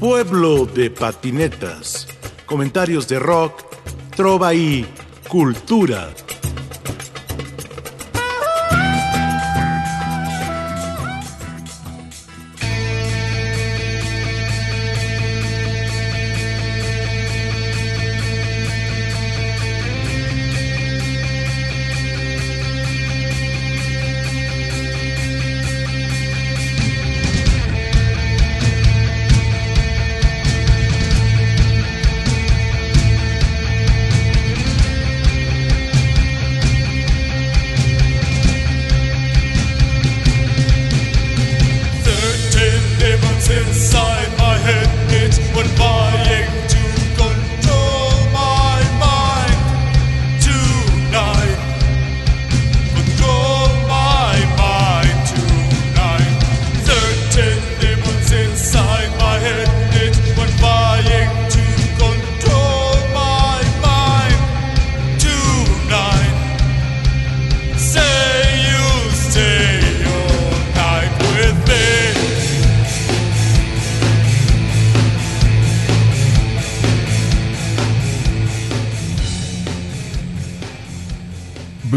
Pueblo 0.00 0.66
de 0.66 0.90
patinetas. 0.90 2.06
Comentarios 2.44 3.08
de 3.08 3.18
rock, 3.18 3.62
trova 4.14 4.52
y 4.52 4.86
cultura. 5.26 6.10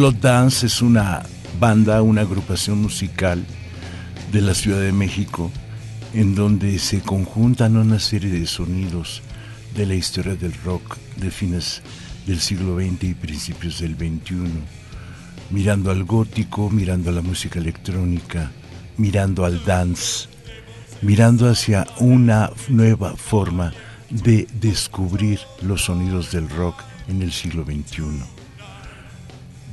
Blood 0.09 0.21
Dance 0.21 0.65
es 0.65 0.81
una 0.81 1.21
banda, 1.59 2.01
una 2.01 2.21
agrupación 2.21 2.81
musical 2.81 3.45
de 4.31 4.41
la 4.41 4.55
Ciudad 4.55 4.81
de 4.81 4.91
México 4.91 5.51
en 6.15 6.33
donde 6.33 6.79
se 6.79 7.01
conjuntan 7.01 7.77
una 7.77 7.99
serie 7.99 8.31
de 8.31 8.47
sonidos 8.47 9.21
de 9.75 9.85
la 9.85 9.93
historia 9.93 10.33
del 10.33 10.55
rock 10.65 10.97
de 11.17 11.29
fines 11.29 11.83
del 12.25 12.39
siglo 12.39 12.79
XX 12.79 13.03
y 13.03 13.13
principios 13.13 13.81
del 13.81 13.97
XXI, 13.97 14.49
mirando 15.51 15.91
al 15.91 16.03
gótico, 16.05 16.71
mirando 16.71 17.11
a 17.11 17.13
la 17.13 17.21
música 17.21 17.59
electrónica, 17.59 18.49
mirando 18.97 19.45
al 19.45 19.63
dance, 19.63 20.27
mirando 21.03 21.47
hacia 21.47 21.85
una 21.99 22.49
nueva 22.67 23.15
forma 23.15 23.73
de 24.09 24.47
descubrir 24.59 25.39
los 25.61 25.83
sonidos 25.83 26.31
del 26.31 26.49
rock 26.49 26.81
en 27.07 27.21
el 27.21 27.31
siglo 27.31 27.63
XXI. 27.63 28.38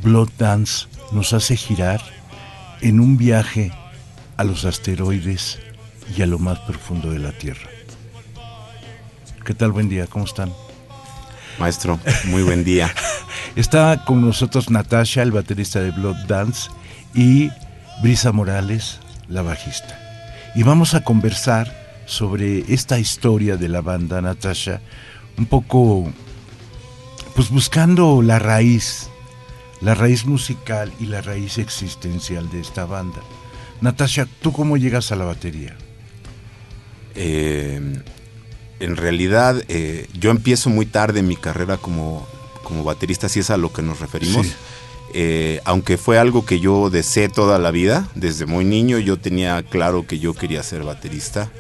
Blood 0.03 0.31
Dance 0.39 0.87
nos 1.13 1.33
hace 1.33 1.57
girar 1.57 2.01
en 2.81 3.01
un 3.01 3.17
viaje 3.17 3.73
a 4.37 4.45
los 4.45 4.65
asteroides 4.65 5.59
y 6.17 6.23
a 6.23 6.27
lo 6.27 6.39
más 6.39 6.59
profundo 6.61 7.11
de 7.11 7.19
la 7.19 7.33
Tierra. 7.33 7.69
¿Qué 9.45 9.55
tal? 9.55 9.73
Buen 9.73 9.89
día, 9.89 10.07
¿cómo 10.07 10.25
están? 10.25 10.53
Maestro, 11.59 11.99
muy 12.27 12.43
buen 12.43 12.65
día. 12.65 12.93
Está 13.57 14.05
con 14.05 14.21
nosotros 14.21 14.71
Natasha, 14.71 15.23
el 15.23 15.33
baterista 15.33 15.81
de 15.81 15.91
Blood 15.91 16.27
Dance, 16.27 16.69
y 17.15 17.51
Brisa 18.03 18.33
Morales, 18.33 19.01
la 19.29 19.43
bajista. 19.43 19.99
Y 20.55 20.63
vamos 20.63 20.95
a 20.95 21.03
conversar 21.03 21.73
sobre 22.07 22.73
esta 22.73 22.99
historia 22.99 23.57
de 23.57 23.69
la 23.69 23.81
banda, 23.81 24.21
Natasha, 24.21 24.81
un 25.39 25.47
poco, 25.47 26.13
pues 27.35 27.49
buscando 27.51 28.21
la 28.23 28.39
raíz 28.39 29.09
la 29.81 29.95
raíz 29.95 30.25
musical 30.25 30.93
y 31.01 31.07
la 31.07 31.21
raíz 31.21 31.59
existencial 31.59 32.51
de 32.51 32.61
esta 32.61 32.85
banda. 32.85 33.23
Natasha, 33.81 34.27
¿tú 34.41 34.53
cómo 34.53 34.77
llegas 34.77 35.13
a 35.13 35.17
la 35.17 35.25
batería? 35.25 35.77
Eh, 37.15 37.81
en 38.79 38.97
realidad, 38.97 39.63
eh, 39.69 40.07
yo 40.19 40.31
empiezo 40.31 40.71
muy 40.71 40.87
tarde 40.87 41.23
mi 41.23 41.37
carrera 41.37 41.77
como, 41.77 42.27
como 42.63 42.85
baterista, 42.85 43.29
si 43.29 43.41
es 43.41 43.51
a 43.51 43.57
lo 43.57 43.73
que 43.73 43.83
nos 43.83 44.01
referimos. 44.01 44.47
Eh, 45.15 45.61
aunque 45.65 45.97
fue 45.97 46.19
algo 46.19 46.45
que 46.45 46.61
yo 46.61 46.91
deseé 46.91 47.29
toda 47.29 47.59
la 47.59 47.71
vida, 47.71 48.09
desde 48.15 48.45
muy 48.45 48.65
niño 48.65 48.99
yo 48.99 49.19
tenía 49.19 49.63
claro 49.63 50.07
que 50.07 50.19
yo 50.19 50.35
quería 50.35 50.63
ser 50.63 50.83
baterista. 50.83 51.51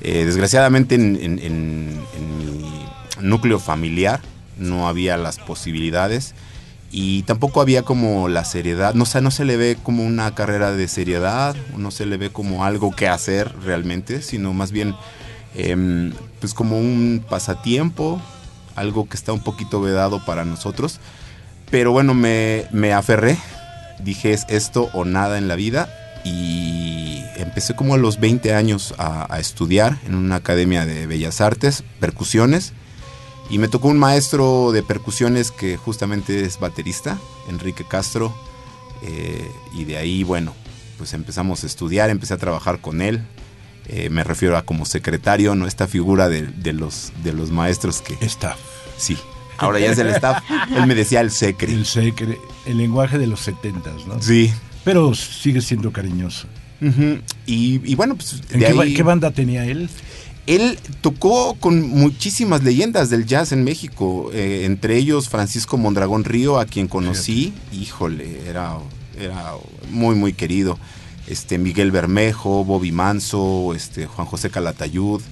desgraciadamente 0.00 0.94
en, 0.94 1.98
mi 2.38 2.86
núcleo 3.20 3.58
familiar 3.58 4.20
no 4.56 4.88
había 4.88 5.16
las 5.16 5.38
posibilidades 5.38 6.34
y 6.96 7.24
tampoco 7.24 7.60
había 7.60 7.82
como 7.82 8.28
la 8.28 8.44
seriedad, 8.44 8.94
no, 8.94 9.04
no 9.20 9.30
se 9.32 9.44
le 9.44 9.56
ve 9.56 9.76
como 9.82 10.04
una 10.04 10.32
carrera 10.36 10.70
de 10.70 10.86
seriedad, 10.86 11.56
no 11.76 11.90
se 11.90 12.06
le 12.06 12.18
ve 12.18 12.30
como 12.30 12.64
algo 12.64 12.94
que 12.94 13.08
hacer 13.08 13.52
realmente, 13.64 14.22
sino 14.22 14.52
más 14.52 14.70
bien 14.70 14.94
em, 15.56 16.12
pues 16.38 16.54
como 16.54 16.78
un 16.78 17.24
pasatiempo, 17.28 18.22
algo 18.76 19.08
que 19.08 19.16
está 19.16 19.32
un 19.32 19.42
poquito 19.42 19.80
vedado 19.80 20.24
para 20.24 20.44
nosotros. 20.44 21.00
Pero 21.68 21.90
bueno, 21.90 22.14
me, 22.14 22.92
aferré, 22.94 23.38
dije 23.98 24.32
es 24.32 24.46
esto 24.48 24.88
o 24.92 25.04
nada 25.04 25.38
en 25.38 25.48
la 25.48 25.56
vida 25.56 25.88
y 26.24 27.24
empecé 27.34 27.74
como 27.74 27.94
a 27.94 27.98
los 27.98 28.20
20 28.20 28.54
años 28.54 28.94
a 28.98 29.40
estudiar 29.40 29.98
en 30.06 30.14
una 30.14 30.36
academia 30.36 30.86
de 30.86 31.08
bellas 31.08 31.40
artes, 31.40 31.82
percusiones 31.98 32.72
y 33.50 33.58
me 33.58 33.68
tocó 33.68 33.88
un 33.88 33.98
maestro 33.98 34.72
de 34.72 34.82
percusiones 34.82 35.50
que 35.50 35.76
justamente 35.76 36.44
es 36.44 36.58
baterista, 36.58 37.18
Enrique 37.48 37.84
Castro. 37.84 38.34
Eh, 39.02 39.50
y 39.74 39.84
de 39.84 39.98
ahí, 39.98 40.22
bueno, 40.24 40.54
pues 40.96 41.12
empezamos 41.12 41.62
a 41.62 41.66
estudiar, 41.66 42.10
empecé 42.10 42.34
a 42.34 42.38
trabajar 42.38 42.80
con 42.80 43.02
él. 43.02 43.22
Eh, 43.88 44.08
me 44.08 44.24
refiero 44.24 44.56
a 44.56 44.62
como 44.62 44.86
secretario, 44.86 45.54
¿no? 45.54 45.66
Esta 45.66 45.86
figura 45.86 46.28
de, 46.28 46.72
los, 46.72 47.12
de 47.22 47.32
los 47.34 47.50
maestros 47.50 48.00
que... 48.00 48.16
Staff. 48.24 48.58
Sí. 48.96 49.18
Ahora 49.58 49.78
ya 49.78 49.90
es 49.90 49.98
el 49.98 50.08
staff. 50.08 50.42
él 50.76 50.86
me 50.86 50.94
decía 50.94 51.20
el 51.20 51.30
secre. 51.30 51.70
El 51.70 51.84
secre, 51.84 52.38
el 52.64 52.78
lenguaje 52.78 53.18
de 53.18 53.26
los 53.26 53.40
setentas, 53.40 54.06
¿no? 54.06 54.22
Sí. 54.22 54.52
Pero 54.84 55.14
sigue 55.14 55.60
siendo 55.60 55.92
cariñoso. 55.92 56.48
y, 57.46 57.94
bueno, 57.94 58.16
pues... 58.16 58.40
qué 58.48 59.02
banda 59.02 59.30
tenía 59.30 59.66
él? 59.66 59.90
Él 60.46 60.78
tocó 61.00 61.54
con 61.54 61.88
muchísimas 61.88 62.62
leyendas 62.62 63.08
del 63.08 63.24
jazz 63.24 63.52
en 63.52 63.64
México, 63.64 64.30
eh, 64.32 64.62
entre 64.64 64.96
ellos 64.96 65.28
Francisco 65.30 65.78
Mondragón 65.78 66.24
Río, 66.24 66.58
a 66.58 66.66
quien 66.66 66.86
conocí, 66.86 67.54
híjole, 67.72 68.46
era, 68.46 68.76
era 69.18 69.54
muy, 69.90 70.14
muy 70.14 70.34
querido. 70.34 70.78
Este, 71.26 71.56
Miguel 71.56 71.90
Bermejo, 71.90 72.64
Bobby 72.64 72.92
Manso, 72.92 73.72
este, 73.74 74.06
Juan 74.06 74.26
José 74.26 74.50
Calatayud. 74.50 75.22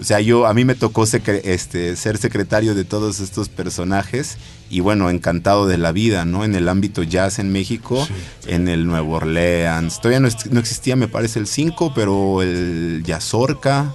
O 0.00 0.04
sea, 0.04 0.20
yo, 0.20 0.46
a 0.46 0.54
mí 0.54 0.64
me 0.64 0.74
tocó 0.74 1.04
este, 1.04 1.96
ser 1.96 2.18
secretario 2.18 2.74
de 2.74 2.84
todos 2.84 3.20
estos 3.20 3.48
personajes 3.48 4.38
y 4.70 4.80
bueno, 4.80 5.08
encantado 5.08 5.66
de 5.66 5.78
la 5.78 5.92
vida, 5.92 6.24
¿no? 6.24 6.44
En 6.44 6.54
el 6.54 6.68
ámbito 6.68 7.02
jazz 7.02 7.38
en 7.38 7.52
México, 7.52 8.06
en 8.46 8.66
el 8.66 8.86
Nuevo 8.86 9.14
Orleans. 9.14 10.00
Todavía 10.00 10.20
no, 10.20 10.28
no, 10.50 10.60
existía, 10.60 10.96
me 10.96 11.06
parece, 11.06 11.38
el 11.38 11.46
5, 11.46 11.92
pero 11.94 12.42
el 12.42 13.02
Yazorca, 13.04 13.94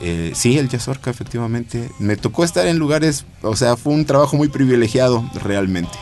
eh, 0.00 0.32
sí, 0.34 0.58
el 0.58 0.68
Yazorca, 0.68 1.10
efectivamente. 1.10 1.90
Me 1.98 2.16
tocó 2.16 2.44
estar 2.44 2.66
en 2.66 2.78
lugares, 2.78 3.24
o 3.42 3.56
sea, 3.56 3.76
fue 3.76 3.92
un 3.92 4.04
trabajo 4.04 4.36
muy 4.36 4.48
privilegiado 4.48 5.28
realmente. 5.42 5.96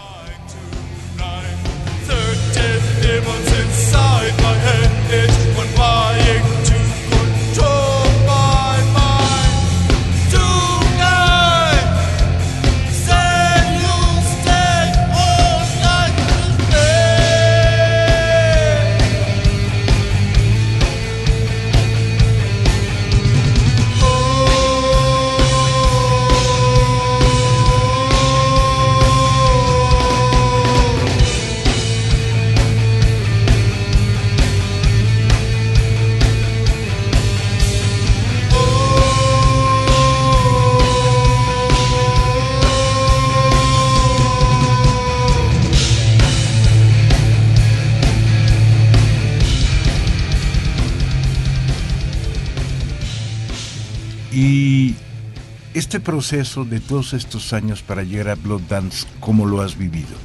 Proceso 56.07 56.65
de 56.65 56.79
todos 56.79 57.15
estos 57.15 57.53
años 57.53 57.83
para 57.83 58.05
llegar 58.05 58.29
a 58.29 58.35
Blood 58.37 58.63
Dance, 58.69 59.09
¿cómo 59.19 59.45
lo 59.45 59.61
has 59.61 59.77
vivido? 59.77 60.17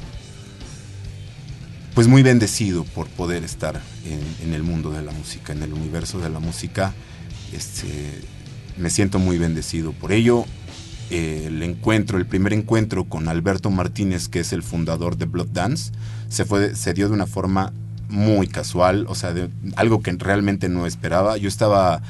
Pues 1.92 2.06
muy 2.06 2.22
bendecido 2.22 2.84
por 2.84 3.08
poder 3.08 3.42
estar 3.42 3.80
en, 4.44 4.54
el 4.54 4.62
mundo 4.62 4.92
de 4.92 5.02
la 5.02 5.10
música, 5.10 5.52
en 5.52 5.60
el 5.60 5.72
universo 5.72 6.20
de 6.20 6.30
la 6.30 6.38
música. 6.38 6.94
Este, 7.52 7.88
me 8.76 8.90
siento 8.90 9.18
muy 9.18 9.38
bendecido 9.38 9.90
por 9.92 10.12
ello. 10.12 10.44
el 11.10 11.60
encuentro, 11.64 12.16
el 12.16 12.26
primer 12.26 12.52
encuentro 12.52 13.02
con 13.04 13.26
Alberto 13.26 13.68
Martínez, 13.68 14.28
que 14.28 14.38
es 14.38 14.52
el 14.52 14.62
fundador 14.62 15.16
de 15.16 15.26
Blood 15.26 15.48
Dance, 15.48 15.90
se, 16.28 16.44
fue, 16.44 16.76
se 16.76 16.94
dio 16.94 17.08
de 17.08 17.14
una 17.14 17.26
forma 17.26 17.72
muy 18.08 18.46
casual, 18.46 19.06
o 19.08 19.16
sea, 19.16 19.34
algo 19.74 20.00
que 20.00 20.12
realmente 20.12 20.68
no 20.68 20.86
esperaba. 20.86 21.38
Yo 21.38 21.48
estaba 21.48 22.02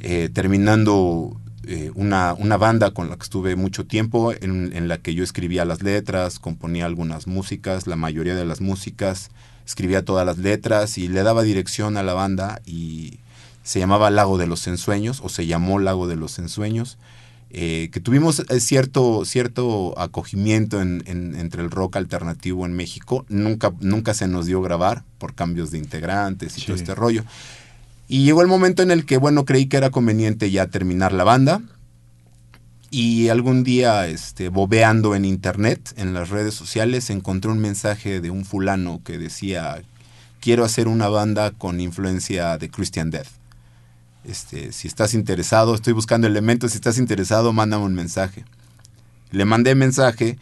eh, 0.00 0.30
terminando 0.32 1.39
eh, 1.66 1.90
una, 1.94 2.34
una, 2.34 2.56
banda 2.56 2.92
con 2.92 3.10
la 3.10 3.16
que 3.16 3.22
estuve 3.22 3.54
mucho 3.54 3.86
tiempo, 3.86 4.32
en, 4.32 4.88
la 4.88 4.98
que 4.98 5.14
yo 5.14 5.22
escribía 5.22 5.64
las 5.64 5.82
letras, 5.82 6.38
componía 6.38 6.86
algunas 6.86 7.26
músicas, 7.26 7.86
la 7.86 7.96
mayoría 7.96 8.34
de 8.34 8.46
las 8.46 8.60
músicas, 8.62 9.30
escribía 9.66 10.04
todas 10.04 10.24
las 10.24 10.38
letras 10.38 10.96
y 10.96 11.08
le 11.08 11.22
daba 11.22 11.42
dirección 11.42 11.96
a 11.98 12.02
la 12.02 12.14
banda 12.14 12.62
y 12.64 13.18
se 13.62 13.78
llamaba 13.78 14.10
Lago 14.10 14.38
de 14.38 14.46
los 14.46 14.66
Ensueños, 14.66 15.20
o 15.22 15.28
se 15.28 15.46
llamó 15.46 15.78
Lago 15.78 16.08
de 16.08 16.16
los 16.16 16.38
Ensueños. 16.38 16.98
Eh, 17.52 17.90
que 17.92 17.98
tuvimos 17.98 18.44
eh, 18.48 18.60
cierto, 18.60 19.24
cierto 19.24 19.98
acogimiento 19.98 20.80
en, 20.80 21.02
entre 21.06 21.62
el 21.62 21.70
rock 21.70 21.96
alternativo 21.96 22.64
en 22.64 22.72
México. 22.72 23.26
Nunca, 23.28 23.72
nunca 23.80 24.14
se 24.14 24.28
nos 24.28 24.46
dio 24.46 24.62
grabar 24.62 25.02
por 25.18 25.34
cambios 25.34 25.72
de 25.72 25.78
integrantes 25.78 26.56
y 26.56 26.62
todo 26.62 26.76
este 26.76 26.94
rollo. 26.94 27.24
Y 28.12 28.24
llegó 28.24 28.42
el 28.42 28.48
momento 28.48 28.82
en 28.82 28.90
el 28.90 29.06
que, 29.06 29.18
bueno, 29.18 29.44
creí 29.44 29.66
que 29.66 29.76
era 29.76 29.90
conveniente 29.90 30.50
ya 30.50 30.66
terminar 30.66 31.12
la 31.12 31.22
banda. 31.22 31.62
Y 32.90 33.28
algún 33.28 33.62
día, 33.62 34.08
este, 34.08 34.48
bobeando 34.48 35.14
en 35.14 35.24
internet, 35.24 35.94
en 35.96 36.12
las 36.12 36.28
redes 36.28 36.54
sociales, 36.54 37.08
encontré 37.10 37.52
un 37.52 37.60
mensaje 37.60 38.20
de 38.20 38.30
un 38.30 38.44
fulano 38.44 39.00
que 39.04 39.16
decía, 39.16 39.80
quiero 40.40 40.64
hacer 40.64 40.88
una 40.88 41.08
banda 41.08 41.52
con 41.52 41.78
influencia 41.78 42.58
de 42.58 42.68
Christian 42.68 43.10
Death. 43.10 43.28
Este, 44.24 44.72
si 44.72 44.88
estás 44.88 45.14
interesado, 45.14 45.72
estoy 45.72 45.92
buscando 45.92 46.26
elementos, 46.26 46.72
si 46.72 46.78
estás 46.78 46.98
interesado, 46.98 47.52
mándame 47.52 47.84
un 47.84 47.94
mensaje. 47.94 48.44
Le 49.30 49.44
mandé 49.44 49.76
mensaje 49.76 50.36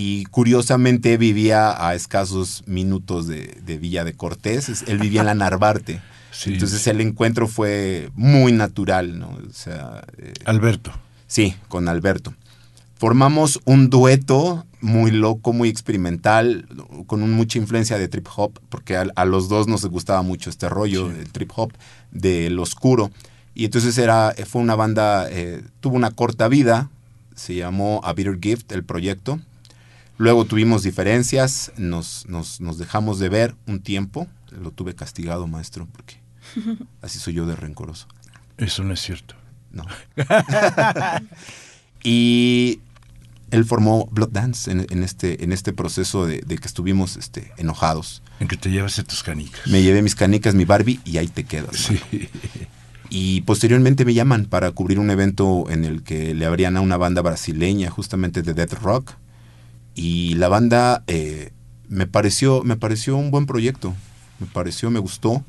y 0.00 0.26
curiosamente 0.26 1.16
vivía 1.16 1.84
a 1.84 1.96
escasos 1.96 2.62
minutos 2.66 3.26
de, 3.26 3.78
Villa 3.80 4.04
de 4.04 4.12
Cortés, 4.12 4.84
él 4.86 4.98
vivía 4.98 5.22
en 5.22 5.26
la 5.26 5.34
Narvarte. 5.34 6.00
Entonces 6.46 6.86
el 6.86 7.00
encuentro 7.00 7.48
fue 7.48 8.08
muy 8.14 8.52
natural, 8.52 9.18
¿no? 9.18 9.26
O 9.26 9.52
sea, 9.52 10.04
eh, 10.18 10.34
Alberto. 10.44 10.92
Sí, 11.26 11.56
con 11.66 11.88
Alberto. 11.88 12.32
Formamos 12.94 13.58
un 13.64 13.90
dueto 13.90 14.64
muy 14.80 15.10
loco, 15.10 15.52
muy 15.52 15.68
experimental, 15.68 16.68
con 17.08 17.28
mucha 17.32 17.58
influencia 17.58 17.98
de 17.98 18.06
trip 18.06 18.28
hop, 18.36 18.52
porque 18.68 18.96
a, 18.96 19.24
los 19.24 19.48
dos 19.48 19.66
nos 19.66 19.84
gustaba 19.86 20.22
mucho 20.22 20.48
este 20.48 20.68
rollo 20.68 21.08
del 21.08 21.32
trip 21.32 21.50
hop, 21.56 21.72
del 22.12 22.56
oscuro. 22.60 23.10
Y 23.52 23.64
entonces 23.64 23.98
era, 23.98 24.32
fue 24.46 24.62
una 24.62 24.76
banda, 24.76 25.26
eh, 25.28 25.60
tuvo 25.80 25.96
una 25.96 26.12
corta 26.12 26.46
vida, 26.46 26.88
se 27.34 27.56
llamó 27.56 28.00
A 28.04 28.12
Bitter 28.12 28.38
Gift, 28.40 28.70
el 28.70 28.84
proyecto. 28.84 29.40
Luego 30.18 30.44
tuvimos 30.44 30.82
diferencias, 30.82 31.72
nos, 31.76 32.26
nos, 32.28 32.60
nos 32.60 32.76
dejamos 32.76 33.18
de 33.18 33.28
ver 33.28 33.54
un 33.66 33.80
tiempo, 33.80 34.26
lo 34.50 34.72
tuve 34.72 34.94
castigado, 34.94 35.46
maestro, 35.46 35.86
porque 35.90 36.20
así 37.02 37.18
soy 37.18 37.34
yo 37.34 37.46
de 37.46 37.56
rencoroso. 37.56 38.08
Eso 38.56 38.82
no 38.84 38.92
es 38.92 39.00
cierto. 39.00 39.36
No. 39.70 39.84
y 42.02 42.80
él 43.50 43.64
formó 43.64 44.08
Blood 44.10 44.30
Dance 44.30 44.70
en, 44.70 45.02
este, 45.02 45.44
en 45.44 45.52
este 45.52 45.72
proceso 45.72 46.26
de, 46.26 46.40
que 46.40 46.66
estuvimos 46.66 47.16
este, 47.16 47.52
enojados. 47.56 48.22
En 48.40 48.48
que 48.48 48.56
te 48.56 48.70
llevaste 48.70 49.04
tus 49.04 49.22
canicas. 49.22 49.66
Me 49.66 49.82
llevé 49.82 50.02
mis 50.02 50.14
canicas, 50.14 50.54
mi 50.54 50.64
Barbie, 50.64 51.00
y 51.04 51.18
ahí 51.18 51.28
te 51.28 51.44
quedas. 51.44 51.76
Sí. 51.76 52.00
Y 53.10 53.40
posteriormente 53.42 54.04
me 54.04 54.14
llaman 54.14 54.46
para 54.46 54.70
cubrir 54.72 54.98
un 54.98 55.10
evento 55.10 55.64
en 55.70 55.84
el 55.84 56.02
que 56.02 56.34
le 56.34 56.44
abrían 56.44 56.76
a 56.76 56.80
una 56.80 56.96
banda 56.96 57.22
brasileña, 57.22 57.90
justamente 57.90 58.42
de 58.42 58.52
Death 58.52 58.74
Rock. 58.74 59.14
Y 59.98 60.34
la 60.34 60.46
banda 60.46 61.02
eh, 61.08 61.50
me, 61.88 62.06
pareció, 62.06 62.62
me 62.62 62.76
pareció 62.76 63.16
un 63.16 63.32
buen 63.32 63.46
proyecto. 63.46 63.96
Me 64.38 64.46
pareció, 64.46 64.92
me 64.92 65.00
gustó. 65.00 65.44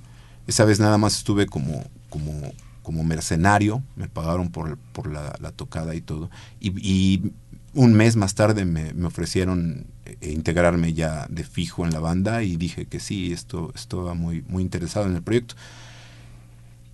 Esa 0.47 0.65
vez 0.65 0.79
nada 0.79 0.97
más 0.97 1.17
estuve 1.17 1.45
como, 1.45 1.83
como, 2.09 2.51
como 2.81 3.03
mercenario, 3.03 3.83
me 3.95 4.09
pagaron 4.09 4.49
por, 4.49 4.79
por 4.91 5.05
la, 5.05 5.51
tocada 5.51 5.93
y 5.93 6.01
todo. 6.01 6.31
Y, 6.59 7.31
un 7.75 7.93
mes 7.93 8.15
más 8.15 8.33
tarde 8.33 8.65
me, 8.65 8.91
ofrecieron 9.05 9.85
eh, 10.05 10.31
integrarme 10.31 10.93
ya 10.93 11.27
de 11.29 11.43
fijo 11.43 11.85
en 11.85 11.93
la 11.93 11.99
banda 11.99 12.41
y 12.41 12.57
dije 12.57 12.87
que 12.87 12.99
sí, 12.99 13.31
esto 13.31 13.71
estaba 13.75 14.15
muy, 14.15 14.43
muy 14.47 14.63
interesado 14.63 15.05
en 15.05 15.15
el 15.15 15.21
proyecto. 15.21 15.53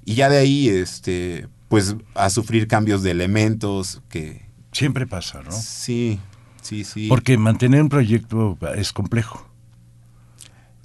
Y 0.04 0.16
ya 0.16 0.28
de 0.28 0.38
ahí, 0.38 0.68
este, 0.68 1.48
pues 1.70 1.96
a 2.16 2.30
sufrir 2.30 2.68
cambios 2.68 3.02
de 3.02 3.12
elementos 3.12 4.02
que... 4.10 4.44
Siempre 4.74 5.08
pasa, 5.08 5.42
¿no? 5.42 5.54
Sí, 5.54 6.20
sí, 6.66 6.84
sí. 6.84 7.08
Porque 7.08 7.38
mantener 7.38 7.82
un 7.82 7.90
proyecto 7.90 8.58
es 8.76 8.92
complejo. 8.92 9.46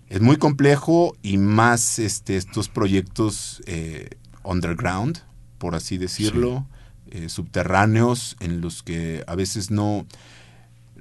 Es 0.09 0.21
muy 0.21 0.37
complejo 0.37 1.17
y 1.23 1.38
más 1.38 1.99
este, 1.99 2.37
estos 2.37 2.69
proyectos 2.69 3.62
eh, 3.67 4.11
underground, 4.43 5.21
por 5.59 5.75
así 5.75 5.99
decirlo, 5.99 6.67
eh, 7.11 7.29
subterráneos, 7.29 8.37
en 8.41 8.61
los 8.61 8.82
que 8.82 9.25
a 9.27 9.35
veces 9.35 9.71
no... 9.71 10.06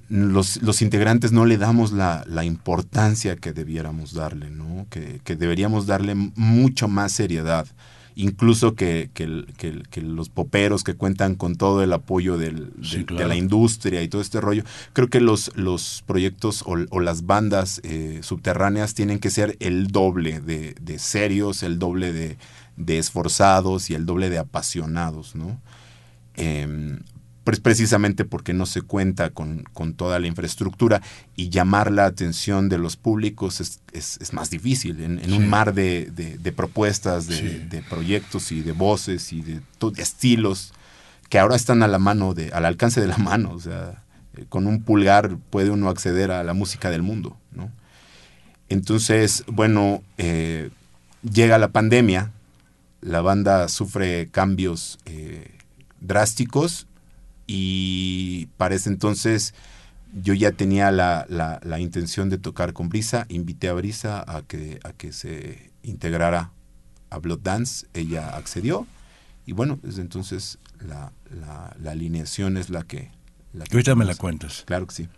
Los, 0.09 0.61
los 0.63 0.81
integrantes 0.81 1.31
no 1.31 1.45
le 1.45 1.57
damos 1.57 1.91
la, 1.91 2.23
la, 2.25 2.43
importancia 2.43 3.35
que 3.35 3.53
debiéramos 3.53 4.13
darle, 4.13 4.49
¿no? 4.49 4.87
que, 4.89 5.21
que 5.23 5.35
deberíamos 5.35 5.85
darle 5.85 6.15
mucho 6.15 6.87
más 6.87 7.11
seriedad 7.11 7.67
incluso 8.19 8.75
que, 8.75 9.09
los 9.95 10.29
poperos 10.29 10.83
que 10.83 10.93
cuentan 10.93 11.35
con 11.35 11.55
todo 11.55 11.81
el 11.81 11.93
apoyo 11.93 12.37
de 12.37 12.51
la 13.09 13.35
industria 13.35 14.03
y 14.03 14.09
todo 14.09 14.21
este 14.21 14.41
rollo. 14.41 14.63
Creo 14.91 15.09
que 15.09 15.21
los, 15.21 15.55
los 15.55 16.03
proyectos 16.05 16.63
o, 16.65 16.99
las 16.99 17.25
bandas 17.25 17.79
eh, 17.83 18.19
subterráneas 18.21 18.93
tienen 18.93 19.19
que 19.19 19.29
ser 19.29 19.55
el 19.61 19.87
doble 19.87 20.41
de, 20.41 20.99
serios, 20.99 21.63
el 21.63 21.79
doble 21.79 22.11
de, 22.11 22.97
esforzados 22.97 23.89
y 23.89 23.95
el 23.95 24.05
doble 24.05 24.29
de 24.29 24.39
apasionados, 24.39 25.35
¿no? 25.35 25.61
Em, 26.35 26.99
pues 27.49 27.61
precisamente 27.61 28.25
porque 28.25 28.53
no 28.53 28.67
se 28.67 28.83
cuenta 28.83 29.31
con, 29.31 29.65
toda 29.95 30.19
la 30.19 30.27
infraestructura 30.27 31.01
y 31.35 31.49
llamar 31.49 31.91
la 31.91 32.05
atención 32.05 32.69
de 32.69 32.77
los 32.77 32.95
públicos 32.95 33.59
es, 33.59 33.79
es, 33.91 34.33
más 34.33 34.51
difícil 34.51 35.01
en, 35.01 35.33
un 35.33 35.49
mar 35.49 35.73
de, 35.73 36.53
propuestas, 36.55 37.27
de, 37.27 37.83
proyectos 37.89 38.51
y 38.51 38.61
de 38.61 38.71
voces 38.71 39.33
y 39.33 39.41
de, 39.41 39.61
estilos 39.97 40.73
que 41.29 41.39
ahora 41.39 41.55
están 41.55 41.81
a 41.81 41.87
la 41.87 41.97
mano, 41.97 42.35
de, 42.35 42.51
al 42.53 42.65
alcance 42.65 43.01
de 43.01 43.07
la 43.07 43.17
mano. 43.31 43.51
O 43.51 43.59
sea, 43.59 44.03
eh, 44.37 44.45
con 44.47 44.67
un 44.67 44.83
pulgar 44.83 45.37
puede 45.49 45.71
uno 45.71 45.89
acceder 45.89 46.29
a 46.29 46.43
la 46.43 46.53
música 46.53 46.91
del 46.91 47.01
mundo. 47.01 47.35
¿no? 47.51 47.71
Entonces, 48.69 49.43
bueno, 49.47 50.03
eh, 50.19 50.69
llega 51.23 51.57
la 51.57 51.69
pandemia, 51.69 52.31
la 53.01 53.21
banda 53.21 53.67
sufre 53.69 54.27
cambios 54.31 54.99
eh, 55.05 55.55
drásticos 55.99 56.85
y 57.51 58.45
para 58.57 58.75
ese 58.75 58.89
entonces 58.89 59.55
yo 60.21 60.35
ya 60.35 60.51
tenía 60.51 60.91
la, 60.91 61.25
la, 61.27 61.79
intención 61.79 62.29
de 62.29 62.37
tocar 62.37 62.73
con 62.73 62.89
Brisa, 62.89 63.25
invité 63.27 63.69
a 63.69 63.73
Brisa 63.73 64.23
a 64.27 64.43
que, 64.43 64.79
a 64.83 64.93
que 64.93 65.11
se 65.11 65.71
integrara 65.81 66.51
a 67.09 67.17
Blood 67.17 67.39
Dance, 67.39 67.87
ella 67.95 68.35
accedió 68.37 68.85
y 69.47 69.53
bueno, 69.53 69.79
desde 69.81 70.01
entonces 70.01 70.59
la, 70.79 71.11
la, 71.31 71.91
alineación 71.91 72.55
es 72.55 72.69
la 72.69 72.83
que... 72.83 73.09
La 73.53 73.65
que 73.65 73.77
ahorita 73.77 73.95
me 73.95 74.05
la 74.05 74.13
cuentas. 74.13 74.63
Claro 74.67 74.85
que 74.85 74.93
sí. 74.93 75.09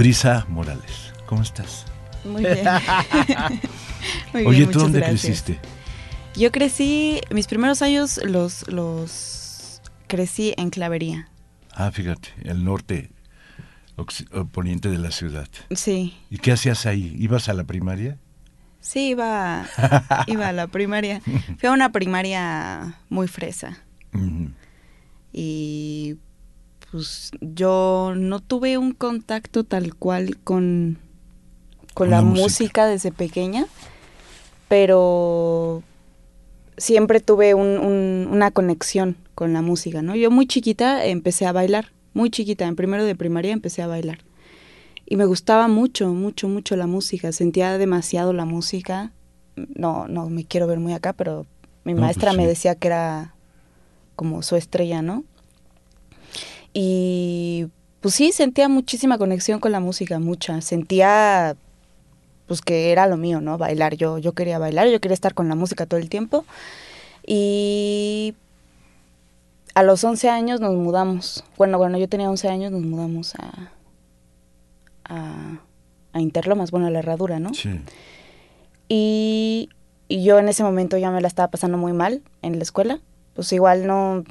Brisa 0.00 0.46
Morales, 0.48 1.12
¿cómo 1.26 1.42
estás? 1.42 1.84
Muy 2.24 2.42
bien. 2.42 2.66
Oye, 4.46 4.66
¿tú 4.66 4.78
dónde 4.78 5.02
creciste? 5.02 5.60
Yo 6.34 6.50
crecí, 6.50 7.20
mis 7.30 7.46
primeros 7.46 7.82
años 7.82 8.18
los, 8.24 8.66
los 8.68 9.82
crecí 10.06 10.54
en 10.56 10.70
Clavería. 10.70 11.28
Ah, 11.74 11.90
fíjate, 11.90 12.30
el 12.44 12.64
norte 12.64 13.10
poniente 14.52 14.88
de 14.88 14.96
la 14.96 15.10
ciudad. 15.10 15.48
Sí. 15.72 16.16
¿Y 16.30 16.38
qué 16.38 16.52
hacías 16.52 16.86
ahí? 16.86 17.14
¿Ibas 17.18 17.50
a 17.50 17.52
la 17.52 17.64
primaria? 17.64 18.16
Sí, 18.80 19.10
iba, 19.10 19.66
iba 20.28 20.48
a 20.48 20.52
la 20.52 20.66
primaria. 20.68 21.20
Fui 21.58 21.68
a 21.68 21.72
una 21.72 21.92
primaria 21.92 22.94
muy 23.10 23.28
fresa. 23.28 23.84
Y 25.30 26.16
pues 26.90 27.30
yo 27.40 28.14
no 28.16 28.40
tuve 28.40 28.78
un 28.78 28.92
contacto 28.92 29.64
tal 29.64 29.94
cual 29.94 30.38
con, 30.38 30.98
con, 31.94 32.10
la, 32.10 32.22
música. 32.22 32.86
desde 32.86 33.12
pequeña, 33.12 33.66
pero 34.68 35.82
siempre 36.76 37.20
tuve 37.20 37.54
una 37.54 38.50
conexión 38.50 39.16
con 39.34 39.52
la 39.52 39.62
música, 39.62 40.02
¿no? 40.02 40.16
Yo 40.16 40.30
muy 40.30 40.46
chiquita 40.46 41.04
empecé 41.06 41.46
a 41.46 41.52
bailar, 41.52 41.92
muy 42.12 42.30
chiquita, 42.30 42.66
en 42.66 42.76
primero 42.76 43.04
de 43.04 43.14
primaria 43.14 43.52
empecé 43.52 43.82
a 43.82 43.86
bailar. 43.86 44.18
Y 45.06 45.16
me 45.16 45.24
gustaba 45.24 45.68
mucho, 45.68 46.08
mucho, 46.12 46.48
mucho 46.48 46.76
la 46.76 46.86
música, 46.86 47.32
sentía 47.32 47.78
demasiado 47.78 48.32
la 48.32 48.44
música. 48.44 49.12
No, 49.56 50.08
no 50.08 50.28
me 50.28 50.44
quiero 50.44 50.66
ver 50.66 50.78
muy 50.78 50.92
acá, 50.92 51.12
pero 51.12 51.46
mi 51.84 51.92
pues 51.92 52.00
maestra 52.00 52.32
me 52.32 52.46
decía 52.46 52.74
que 52.74 52.88
era 52.88 53.34
como 54.14 54.42
su 54.42 54.56
estrella, 54.56 55.02
¿no? 55.02 55.24
Y 56.72 57.68
pues 58.00 58.14
sí, 58.14 58.32
sentía 58.32 58.68
muchísima 58.68 59.18
conexión 59.18 59.60
con 59.60 59.72
la 59.72 59.80
música, 59.80 60.18
mucha. 60.18 60.60
Sentía 60.60 61.56
pues 62.46 62.62
que 62.62 62.90
era 62.90 63.06
lo 63.06 63.16
mío, 63.16 63.40
¿no? 63.40 63.58
Bailar. 63.58 63.94
Yo, 63.94 64.18
yo 64.18 64.32
quería 64.32 64.58
bailar, 64.58 64.88
yo 64.88 65.00
quería 65.00 65.14
estar 65.14 65.34
con 65.34 65.48
la 65.48 65.54
música 65.54 65.86
todo 65.86 66.00
el 66.00 66.08
tiempo. 66.08 66.44
Y 67.24 68.34
a 69.74 69.82
los 69.82 70.02
11 70.02 70.28
años 70.28 70.60
nos 70.60 70.74
mudamos. 70.74 71.44
Bueno, 71.56 71.78
bueno, 71.78 71.96
yo 71.96 72.08
tenía 72.08 72.28
11 72.28 72.48
años, 72.48 72.72
nos 72.72 72.82
mudamos 72.82 73.34
a, 73.36 73.70
a, 75.04 75.60
a 76.12 76.20
Interlomas, 76.20 76.72
bueno, 76.72 76.88
a 76.88 76.90
la 76.90 76.98
herradura, 76.98 77.38
¿no? 77.38 77.54
Sí. 77.54 77.80
Y, 78.88 79.68
y 80.08 80.24
yo 80.24 80.40
en 80.40 80.48
ese 80.48 80.64
momento 80.64 80.98
ya 80.98 81.12
me 81.12 81.20
la 81.20 81.28
estaba 81.28 81.52
pasando 81.52 81.78
muy 81.78 81.92
mal 81.92 82.22
en 82.42 82.56
la 82.56 82.64
escuela. 82.64 82.98
Pues 83.34 83.52
igual 83.52 83.86
no, 83.86 84.24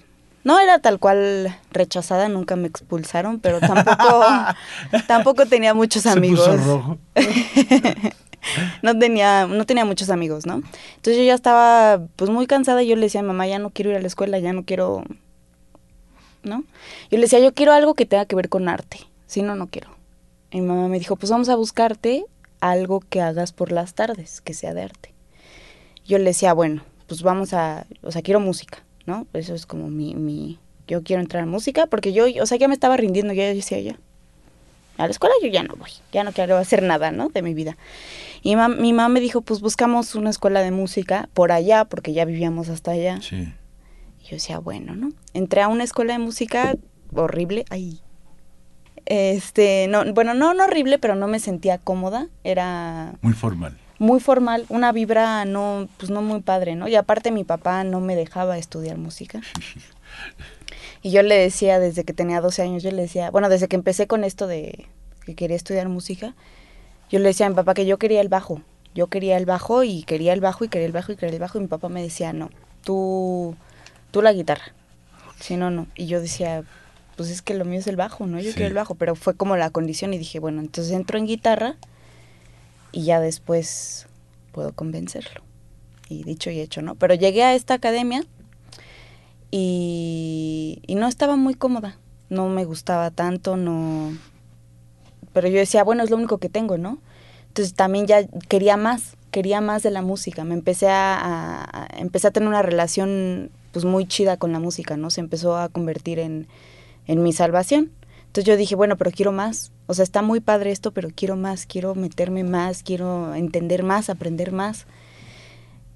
no 0.49 0.59
era 0.59 0.79
tal 0.79 0.97
cual 0.97 1.55
rechazada, 1.69 2.27
nunca 2.27 2.55
me 2.55 2.67
expulsaron, 2.67 3.39
pero 3.39 3.59
tampoco, 3.59 4.25
tampoco 5.07 5.45
tenía 5.45 5.75
muchos 5.75 6.07
amigos. 6.07 6.43
Se 6.43 6.57
puso 6.57 6.65
rojo. 6.65 6.97
no 8.81 8.97
tenía, 8.97 9.45
no 9.45 9.67
tenía 9.67 9.85
muchos 9.85 10.09
amigos, 10.09 10.47
¿no? 10.47 10.63
Entonces 10.95 11.17
yo 11.17 11.23
ya 11.23 11.35
estaba 11.35 12.01
pues 12.15 12.31
muy 12.31 12.47
cansada 12.47 12.81
y 12.81 12.87
yo 12.87 12.95
le 12.95 13.03
decía 13.03 13.19
a 13.19 13.21
mi 13.21 13.27
mamá, 13.27 13.45
ya 13.45 13.59
no 13.59 13.69
quiero 13.69 13.91
ir 13.91 13.97
a 13.97 13.99
la 13.99 14.07
escuela, 14.07 14.39
ya 14.39 14.51
no 14.51 14.65
quiero, 14.65 15.03
¿no? 16.41 16.63
Yo 17.11 17.17
le 17.19 17.25
decía, 17.25 17.37
yo 17.37 17.53
quiero 17.53 17.71
algo 17.71 17.93
que 17.93 18.07
tenga 18.07 18.25
que 18.25 18.35
ver 18.35 18.49
con 18.49 18.69
arte, 18.69 19.01
si 19.27 19.43
no, 19.43 19.53
no 19.55 19.67
quiero. 19.67 19.91
Y 20.49 20.61
mi 20.61 20.67
mamá 20.67 20.87
me 20.87 20.97
dijo, 20.97 21.15
pues 21.15 21.29
vamos 21.29 21.49
a 21.49 21.55
buscarte 21.57 22.25
algo 22.59 23.01
que 23.01 23.21
hagas 23.21 23.53
por 23.53 23.71
las 23.71 23.93
tardes, 23.93 24.41
que 24.41 24.55
sea 24.55 24.73
de 24.73 24.81
arte. 24.81 25.13
Yo 26.05 26.17
le 26.17 26.23
decía, 26.23 26.53
bueno, 26.53 26.81
pues 27.05 27.21
vamos 27.21 27.53
a, 27.53 27.85
o 28.01 28.11
sea, 28.11 28.23
quiero 28.23 28.39
música. 28.39 28.79
¿No? 29.09 29.27
Eso 29.33 29.55
es 29.55 29.65
como 29.65 29.89
mi, 29.89 30.15
mi, 30.15 30.59
yo 30.87 31.03
quiero 31.03 31.21
entrar 31.21 31.43
en 31.43 31.49
música 31.49 31.87
porque 31.87 32.13
yo, 32.13 32.25
o 32.41 32.45
sea, 32.45 32.57
ya 32.57 32.67
me 32.67 32.73
estaba 32.73 32.95
rindiendo, 32.95 33.33
ya 33.33 33.53
decía 33.53 33.79
ya. 33.79 33.99
A 34.97 35.05
la 35.05 35.11
escuela 35.11 35.33
yo 35.41 35.47
ya 35.47 35.63
no 35.63 35.75
voy, 35.75 35.91
ya 36.11 36.23
no 36.23 36.31
quiero 36.31 36.57
hacer 36.57 36.83
nada, 36.83 37.11
¿no? 37.11 37.29
De 37.29 37.41
mi 37.41 37.53
vida. 37.53 37.77
Y 38.41 38.55
mi 38.55 38.93
mamá 38.93 39.09
me 39.09 39.19
dijo, 39.19 39.41
pues 39.41 39.61
buscamos 39.61 40.15
una 40.15 40.29
escuela 40.29 40.61
de 40.61 40.71
música 40.71 41.29
por 41.33 41.51
allá, 41.51 41.85
porque 41.85 42.13
ya 42.13 42.25
vivíamos 42.25 42.69
hasta 42.69 42.91
allá. 42.91 43.19
Sí. 43.21 43.53
Y 44.21 44.23
yo 44.23 44.31
decía, 44.31 44.59
bueno, 44.59 44.95
¿no? 44.95 45.11
Entré 45.33 45.61
a 45.61 45.69
una 45.69 45.83
escuela 45.83 46.13
de 46.13 46.19
música 46.19 46.75
horrible, 47.13 47.65
ahí. 47.69 48.01
Este, 49.05 49.87
no, 49.87 50.13
bueno, 50.13 50.33
no, 50.33 50.53
no 50.53 50.65
horrible, 50.65 50.99
pero 50.99 51.15
no 51.15 51.27
me 51.27 51.39
sentía 51.39 51.77
cómoda, 51.77 52.27
era... 52.43 53.13
Muy 53.21 53.33
formal 53.33 53.77
muy 53.99 54.19
formal, 54.19 54.65
una 54.69 54.91
vibra 54.91 55.45
no, 55.45 55.87
pues 55.97 56.09
no 56.09 56.21
muy 56.21 56.41
padre, 56.41 56.75
¿no? 56.75 56.87
Y 56.87 56.95
aparte 56.95 57.31
mi 57.31 57.43
papá 57.43 57.83
no 57.83 57.99
me 57.99 58.15
dejaba 58.15 58.57
estudiar 58.57 58.97
música. 58.97 59.41
Y 61.01 61.11
yo 61.11 61.23
le 61.23 61.35
decía 61.35 61.79
desde 61.79 62.03
que 62.03 62.13
tenía 62.13 62.41
12 62.41 62.61
años, 62.61 62.83
yo 62.83 62.91
le 62.91 63.03
decía, 63.03 63.31
bueno, 63.31 63.47
desde 63.47 63.69
que 63.69 63.77
empecé 63.77 64.05
con 64.05 64.25
esto 64.25 64.47
de 64.47 64.85
que 65.25 65.33
quería 65.33 65.55
estudiar 65.55 65.87
música, 65.87 66.35
yo 67.09 67.19
le 67.19 67.29
decía 67.29 67.45
a 67.45 67.49
mi 67.49 67.55
papá 67.55 67.73
que 67.73 67.85
yo 67.85 67.97
quería 67.97 68.19
el 68.19 68.27
bajo. 68.27 68.61
Yo 68.95 69.07
quería 69.07 69.37
el 69.37 69.45
bajo 69.45 69.83
y 69.83 70.03
quería 70.03 70.33
el 70.33 70.41
bajo 70.41 70.65
y 70.65 70.67
quería 70.67 70.87
el 70.87 70.91
bajo 70.91 71.13
y 71.13 71.15
quería 71.15 71.35
el 71.35 71.39
bajo 71.39 71.57
y 71.57 71.61
mi 71.61 71.67
papá 71.67 71.87
me 71.87 72.01
decía, 72.01 72.33
no, 72.33 72.49
tú, 72.83 73.55
tú 74.11 74.21
la 74.21 74.33
guitarra. 74.33 74.73
Si 75.39 75.55
no, 75.55 75.71
no. 75.71 75.87
Y 75.95 76.07
yo 76.07 76.19
decía, 76.19 76.63
pues 77.15 77.29
es 77.29 77.41
que 77.41 77.53
lo 77.53 77.63
mío 77.63 77.79
es 77.79 77.87
el 77.87 77.95
bajo, 77.95 78.27
¿no? 78.27 78.39
Yo 78.41 78.51
quiero 78.51 78.67
el 78.67 78.73
bajo, 78.73 78.95
pero 78.95 79.15
fue 79.15 79.35
como 79.35 79.55
la 79.55 79.69
condición 79.69 80.13
y 80.13 80.17
dije, 80.17 80.39
bueno, 80.39 80.59
entonces 80.59 80.91
entro 80.91 81.17
en 81.17 81.27
guitarra 81.27 81.77
y 82.91 83.03
ya 83.03 83.19
después 83.19 84.07
puedo 84.51 84.73
convencerlo. 84.73 85.41
Y 86.09 86.23
dicho 86.23 86.49
y 86.49 86.59
hecho, 86.59 86.81
¿no? 86.81 86.95
Pero 86.95 87.13
llegué 87.13 87.43
a 87.43 87.53
esta 87.53 87.75
academia 87.75 88.23
y, 89.51 90.81
y 90.87 90.95
no 90.95 91.07
estaba 91.07 91.35
muy 91.35 91.53
cómoda, 91.53 91.97
no 92.29 92.49
me 92.49 92.65
gustaba 92.65 93.11
tanto, 93.11 93.57
no... 93.57 94.11
Pero 95.33 95.47
yo 95.47 95.57
decía, 95.57 95.83
bueno, 95.83 96.03
es 96.03 96.09
lo 96.09 96.17
único 96.17 96.39
que 96.39 96.49
tengo, 96.49 96.77
¿no? 96.77 96.99
Entonces 97.49 97.73
también 97.73 98.07
ya 98.07 98.25
quería 98.47 98.77
más, 98.77 99.15
quería 99.31 99.61
más 99.61 99.83
de 99.83 99.91
la 99.91 100.01
música. 100.01 100.43
Me 100.43 100.53
empecé 100.53 100.87
a, 100.89 101.87
empecé 101.97 102.27
a 102.27 102.31
tener 102.31 102.49
una 102.49 102.61
relación 102.61 103.51
pues 103.71 103.85
muy 103.85 104.07
chida 104.07 104.37
con 104.37 104.51
la 104.51 104.59
música, 104.59 104.97
¿no? 104.97 105.09
Se 105.09 105.21
empezó 105.21 105.57
a 105.57 105.69
convertir 105.69 106.19
en, 106.19 106.47
en 107.05 107.21
mi 107.21 107.33
salvación. 107.33 107.91
Entonces 108.21 108.45
yo 108.45 108.57
dije, 108.57 108.75
bueno, 108.75 108.97
pero 108.97 109.11
quiero 109.11 109.31
más. 109.31 109.71
O 109.89 109.95
sea, 109.95 110.03
está 110.03 110.21
muy 110.21 110.39
padre 110.39 110.69
esto, 110.69 110.91
pero 110.91 111.09
quiero 111.09 111.35
más, 111.35 111.65
quiero 111.65 111.95
meterme 111.95 112.43
más, 112.43 112.83
quiero 112.83 113.33
entender 113.33 113.81
más, 113.81 114.11
aprender 114.11 114.51
más. 114.51 114.85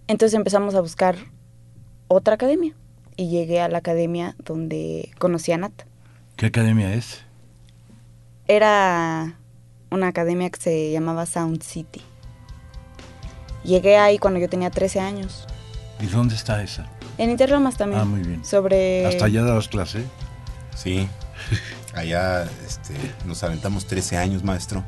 Entonces 0.07 0.35
empezamos 0.35 0.73
a 0.73 0.81
buscar 0.81 1.15
otra 2.07 2.33
academia 2.33 2.73
y 3.17 3.29
llegué 3.29 3.61
a 3.61 3.69
la 3.69 3.77
academia 3.77 4.35
donde 4.43 5.11
conocí 5.19 5.51
a 5.51 5.59
Nat. 5.59 5.83
¿Qué 6.37 6.47
academia 6.47 6.91
es? 6.95 7.21
Era 8.47 9.37
una 9.91 10.07
academia 10.07 10.49
que 10.49 10.59
se 10.59 10.91
llamaba 10.91 11.27
Sound 11.27 11.61
City. 11.61 12.01
Llegué 13.63 13.97
ahí 13.97 14.17
cuando 14.17 14.39
yo 14.39 14.49
tenía 14.49 14.71
13 14.71 15.01
años. 15.01 15.45
¿Y 15.99 16.07
dónde 16.07 16.33
está 16.33 16.63
esa? 16.63 16.89
En 17.19 17.29
Interlomas 17.29 17.77
también. 17.77 18.01
Ah, 18.01 18.05
muy 18.05 18.21
bien. 18.21 18.43
Sobre... 18.43 19.05
¿Hasta 19.05 19.25
allá 19.25 19.43
dabas 19.43 19.67
clase? 19.67 20.03
Sí. 20.75 21.07
Allá 21.93 22.43
este, 22.65 22.93
nos 23.25 23.43
aventamos 23.43 23.85
13 23.85 24.17
años, 24.17 24.43
maestro, 24.43 24.83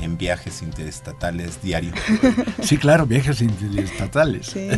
en 0.00 0.16
viajes 0.18 0.62
interestatales 0.62 1.62
diarios. 1.62 1.94
Sí, 2.62 2.78
claro, 2.78 3.06
viajes 3.06 3.42
interestatales. 3.42 4.46
Sí, 4.46 4.70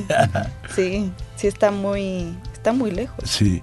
sí, 0.74 1.12
sí 1.36 1.46
está 1.46 1.70
muy, 1.70 2.36
está 2.52 2.72
muy 2.72 2.90
lejos. 2.90 3.28
Sí. 3.28 3.62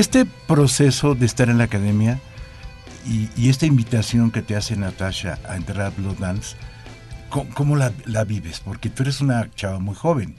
Este 0.00 0.24
proceso 0.24 1.14
de 1.14 1.26
estar 1.26 1.50
en 1.50 1.58
la 1.58 1.64
academia 1.64 2.18
y, 3.06 3.50
esta 3.50 3.66
invitación 3.66 4.30
que 4.30 4.40
te 4.40 4.56
hace 4.56 4.74
Natasha 4.74 5.38
a 5.46 5.56
entrar 5.56 5.82
a 5.82 5.90
Blood 5.90 6.16
Dance, 6.16 6.56
¿Cómo, 7.28 7.76
la, 7.76 7.92
la, 8.06 8.24
vives? 8.24 8.60
Porque 8.60 8.88
tú 8.88 9.02
eres 9.02 9.20
una 9.20 9.50
chava 9.54 9.78
muy 9.78 9.94
joven. 9.94 10.36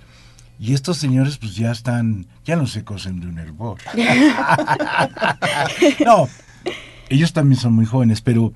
Y 0.60 0.74
estos 0.74 0.98
señores 0.98 1.38
pues 1.38 1.56
ya 1.56 1.70
están, 1.70 2.26
ya 2.44 2.56
no 2.56 2.66
se 2.66 2.84
cosen 2.84 3.20
de 3.20 3.28
un 3.28 3.38
hervor. 3.38 3.78
no, 6.08 6.28
ellos 7.10 7.32
también 7.32 7.62
son 7.62 7.74
muy 7.74 7.86
jóvenes, 7.86 8.22
pero 8.22 8.54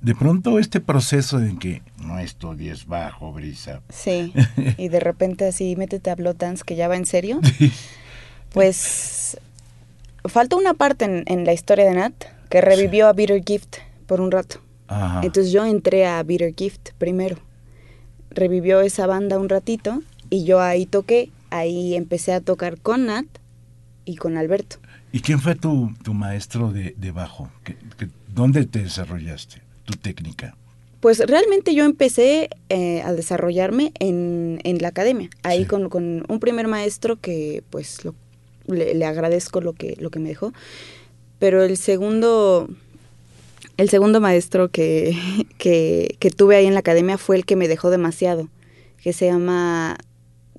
de 0.00 0.16
pronto 0.16 0.58
este 0.58 0.80
proceso 0.80 1.38
en 1.38 1.56
que 1.56 1.82
no 1.98 2.18
estudies 2.18 2.84
bajo, 2.84 3.32
Brisa. 3.32 3.80
Sí, 3.90 4.32
y 4.76 4.88
de 4.88 4.98
repente 4.98 5.46
así 5.46 5.76
métete 5.76 6.10
a 6.10 6.16
Blood 6.16 6.34
Dance 6.34 6.64
que 6.66 6.74
ya 6.74 6.88
va 6.88 6.96
en 6.96 7.06
serio. 7.06 7.40
Pues 8.52 9.38
falta 10.24 10.56
una 10.56 10.74
parte 10.74 11.24
en, 11.26 11.44
la 11.44 11.52
historia 11.52 11.84
de 11.84 11.94
Nat 11.94 12.24
que 12.48 12.60
revivió 12.60 13.08
a 13.08 13.12
Bitter 13.12 13.42
Gift 13.44 13.76
por 14.06 14.20
un 14.20 14.30
rato. 14.30 14.60
Entonces 15.22 15.52
yo 15.52 15.64
entré 15.64 16.06
a 16.06 16.22
Bitter 16.22 16.52
Gift 16.56 16.90
primero. 16.98 17.36
Revivió 18.30 18.80
esa 18.80 19.06
banda 19.06 19.38
un 19.38 19.48
ratito 19.48 20.02
y 20.30 20.44
yo 20.44 20.60
ahí 20.60 20.86
toqué, 20.86 21.30
ahí 21.50 21.94
empecé 21.94 22.32
a 22.32 22.40
tocar 22.40 22.80
con 22.80 23.06
Nat 23.06 23.26
y 24.04 24.16
con 24.16 24.36
Alberto. 24.36 24.76
¿Y 25.12 25.20
quién 25.20 25.40
fue 25.40 25.54
tu, 25.54 25.92
tu 26.02 26.14
maestro 26.14 26.72
de, 26.72 26.94
de 26.96 27.10
bajo? 27.10 27.50
dónde 28.28 28.64
te 28.66 28.80
desarrollaste 28.80 29.62
tu 29.84 29.94
técnica? 29.94 30.56
Pues 31.00 31.18
realmente 31.18 31.74
yo 31.74 31.84
empecé 31.84 32.50
eh, 32.68 33.00
a 33.02 33.12
desarrollarme 33.12 33.92
en, 33.98 34.60
en, 34.64 34.78
la 34.78 34.88
academia, 34.88 35.30
ahí 35.42 35.64
con, 35.64 35.88
con, 35.88 36.24
un 36.28 36.40
primer 36.40 36.68
maestro 36.68 37.16
que 37.16 37.64
pues 37.70 38.04
lo, 38.04 38.14
le, 38.70 39.04
agradezco 39.04 39.60
lo 39.60 39.72
que, 39.72 39.96
lo 39.98 40.10
que 40.10 40.18
me 40.18 40.28
dejó, 40.28 40.52
pero 41.38 41.62
el 41.62 41.76
segundo, 41.76 42.68
el 43.76 43.88
segundo 43.88 44.20
maestro 44.20 44.70
que, 44.70 45.16
que, 45.58 46.16
que 46.18 46.30
tuve 46.30 46.56
ahí 46.56 46.66
en 46.66 46.74
la 46.74 46.80
academia 46.80 47.18
fue 47.18 47.36
el 47.36 47.44
que 47.44 47.56
me 47.56 47.68
dejó 47.68 47.90
demasiado, 47.90 48.48
que 49.02 49.12
se 49.12 49.26
llama 49.26 49.98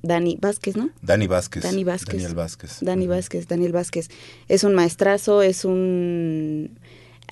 Dani 0.02 0.38
Vázquez, 0.42 0.76
¿no? 0.76 0.90
Dani 1.02 1.28
Vázquez. 1.28 1.64
Dani 1.64 1.84
Vázquez. 1.84 2.14
Daniel 2.14 2.36
Vázquez. 2.36 2.78
Dani 2.82 3.08
Vázquez, 3.08 3.48
Daniel 3.48 3.72
Vázquez. 3.72 4.10
Es 4.48 4.64
un 4.64 4.74
maestrazo, 4.74 5.42
es 5.42 5.66
un... 5.66 6.80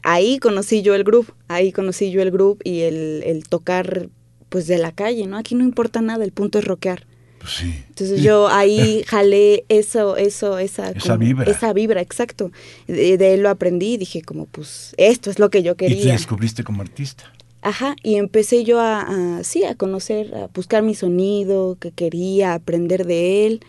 Ahí 0.03 0.39
conocí 0.39 0.81
yo 0.81 0.95
el 0.95 1.03
grupo, 1.03 1.33
ahí 1.47 1.71
conocí 1.71 2.11
yo 2.11 2.21
el 2.21 2.31
grupo 2.31 2.61
y 2.63 2.81
el, 2.81 3.23
el 3.25 3.43
tocar 3.49 4.09
pues 4.49 4.65
de 4.67 4.77
la 4.77 4.91
calle, 4.91 5.27
¿no? 5.27 5.37
Aquí 5.37 5.55
no 5.55 5.63
importa 5.63 6.01
nada, 6.01 6.23
el 6.23 6.31
punto 6.31 6.59
es 6.59 6.65
rockear. 6.65 7.05
Pues 7.39 7.53
sí. 7.53 7.83
Entonces 7.87 8.21
yo 8.21 8.49
ahí 8.49 9.03
jalé 9.07 9.65
eso, 9.69 10.17
eso, 10.17 10.59
esa... 10.59 10.91
Esa 10.91 11.17
vibra. 11.17 11.49
Esa 11.49 11.73
vibra, 11.73 12.01
exacto. 12.01 12.51
De, 12.87 13.17
de, 13.17 13.33
él 13.33 13.41
lo 13.41 13.49
aprendí 13.49 13.93
y 13.93 13.97
dije 13.97 14.21
como, 14.21 14.45
pues, 14.45 14.93
esto 14.97 15.31
es 15.31 15.39
lo 15.39 15.49
que 15.49 15.63
yo 15.63 15.75
quería. 15.75 15.97
Y 15.97 16.03
te 16.03 16.11
descubriste 16.11 16.63
como 16.63 16.81
artista. 16.81 17.31
Ajá, 17.61 17.95
y 18.03 18.15
empecé 18.15 18.63
yo 18.63 18.79
a, 18.79 19.41
sí, 19.43 19.65
a 19.65 19.75
conocer, 19.75 20.33
a 20.33 20.47
buscar 20.47 20.81
mi 20.81 20.95
sonido, 20.95 21.77
que 21.79 21.91
quería, 21.91 22.53
aprender 22.53 23.05
de 23.05 23.47
él. 23.47 23.59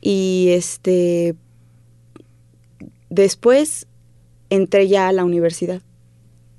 Y 0.00 0.48
este, 0.50 1.34
después 3.10 3.86
entré 4.48 4.88
ya 4.88 5.08
a 5.08 5.12
la 5.12 5.24
universidad 5.24 5.82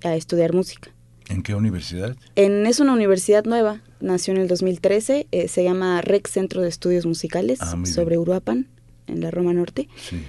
a 0.03 0.15
estudiar 0.15 0.53
música. 0.53 0.91
¿En 1.29 1.41
qué 1.41 1.55
universidad? 1.55 2.15
En, 2.35 2.67
es 2.67 2.79
una 2.79 2.93
universidad 2.93 3.45
nueva, 3.45 3.81
nació 3.99 4.33
en 4.33 4.41
el 4.41 4.47
2013, 4.47 5.27
eh, 5.31 5.47
se 5.47 5.63
llama 5.63 6.01
REC 6.01 6.27
Centro 6.27 6.61
de 6.61 6.69
Estudios 6.69 7.05
Musicales, 7.05 7.59
ah, 7.61 7.75
sobre 7.85 8.17
Uruapan, 8.17 8.67
en 9.07 9.21
la 9.21 9.31
Roma 9.31 9.53
Norte. 9.53 9.87
Sí. 9.95 10.23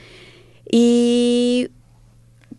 Y 0.71 1.69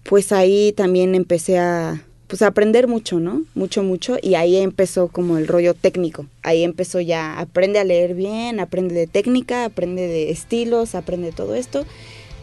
pues 0.04 0.32
ahí 0.32 0.74
también 0.74 1.16
empecé 1.16 1.60
a, 1.60 2.04
pues 2.28 2.42
aprender 2.44 2.88
mucho, 2.88 3.20
¿no? 3.20 3.44
Mucho, 3.56 3.84
mucho. 3.84 4.18
Y 4.22 4.36
ahí 4.36 4.56
empezó 4.56 5.08
como 5.08 5.38
el 5.38 5.48
rollo 5.48 5.74
técnico. 5.74 6.28
Ahí 6.44 6.64
empezó 6.64 7.00
ya, 7.00 7.40
aprende 7.40 7.80
a 7.80 7.84
leer 7.84 8.14
bien, 8.14 8.60
aprende 8.60 8.94
de 8.94 9.08
técnica, 9.08 9.66
aprende 9.66 10.08
de 10.08 10.30
estilos, 10.30 10.96
aprende 10.96 11.32
todo 11.32 11.56
esto. 11.56 11.86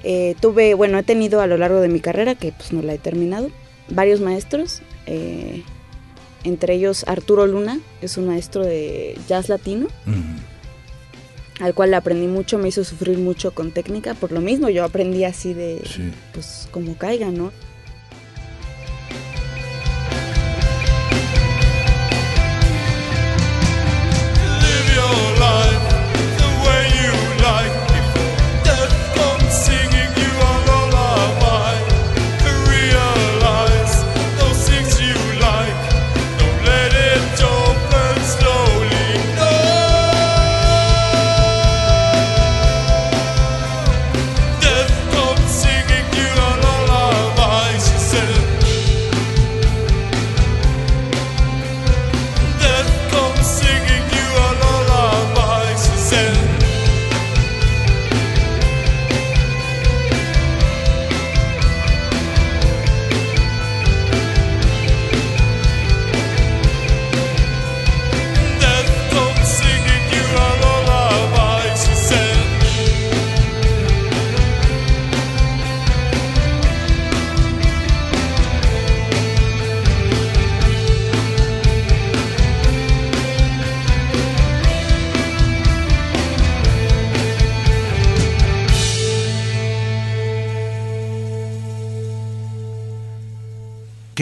Eh, 0.03 0.35
tuve, 0.41 0.75
bueno, 0.75 0.99
he 0.99 1.03
tenido 1.03 1.41
a 1.41 1.47
lo 1.47 1.57
largo 1.57 1.81
de 1.81 1.89
mi 1.89 2.01
carrera, 2.01 2.35
que 2.35 2.53
pues 2.53 2.73
no 2.73 2.83
la 2.83 2.95
he 2.95 2.99
terminado, 2.99 3.51
varios 3.89 4.21
maestros. 4.21 4.83
Eh, 5.07 5.63
entre 6.47 6.75
ellos 6.75 7.05
Arturo 7.07 7.47
Luna, 7.47 7.81
es 8.01 8.17
un 8.17 8.27
maestro 8.27 8.65
de 8.65 9.19
jazz 9.29 9.49
latino. 9.49 9.89
al 11.61 11.75
cual 11.75 11.91
le 11.91 11.97
aprendí 11.97 12.27
mucho, 12.27 12.59
me 12.59 12.69
hizo 12.69 12.85
sufrir 12.85 13.19
mucho 13.19 13.53
con 13.53 13.73
técnica, 13.73 14.15
por 14.15 14.31
lo 14.33 14.41
mismo 14.41 14.69
yo 14.69 14.85
aprendí 14.85 15.25
así 15.25 15.55
de, 15.55 15.81
pues 16.35 16.69
como 16.71 16.97
caiga, 16.97 17.31
¿no? 17.31 17.51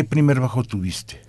Primer 0.03 0.41
bajo 0.41 0.65
tuviste? 0.65 1.21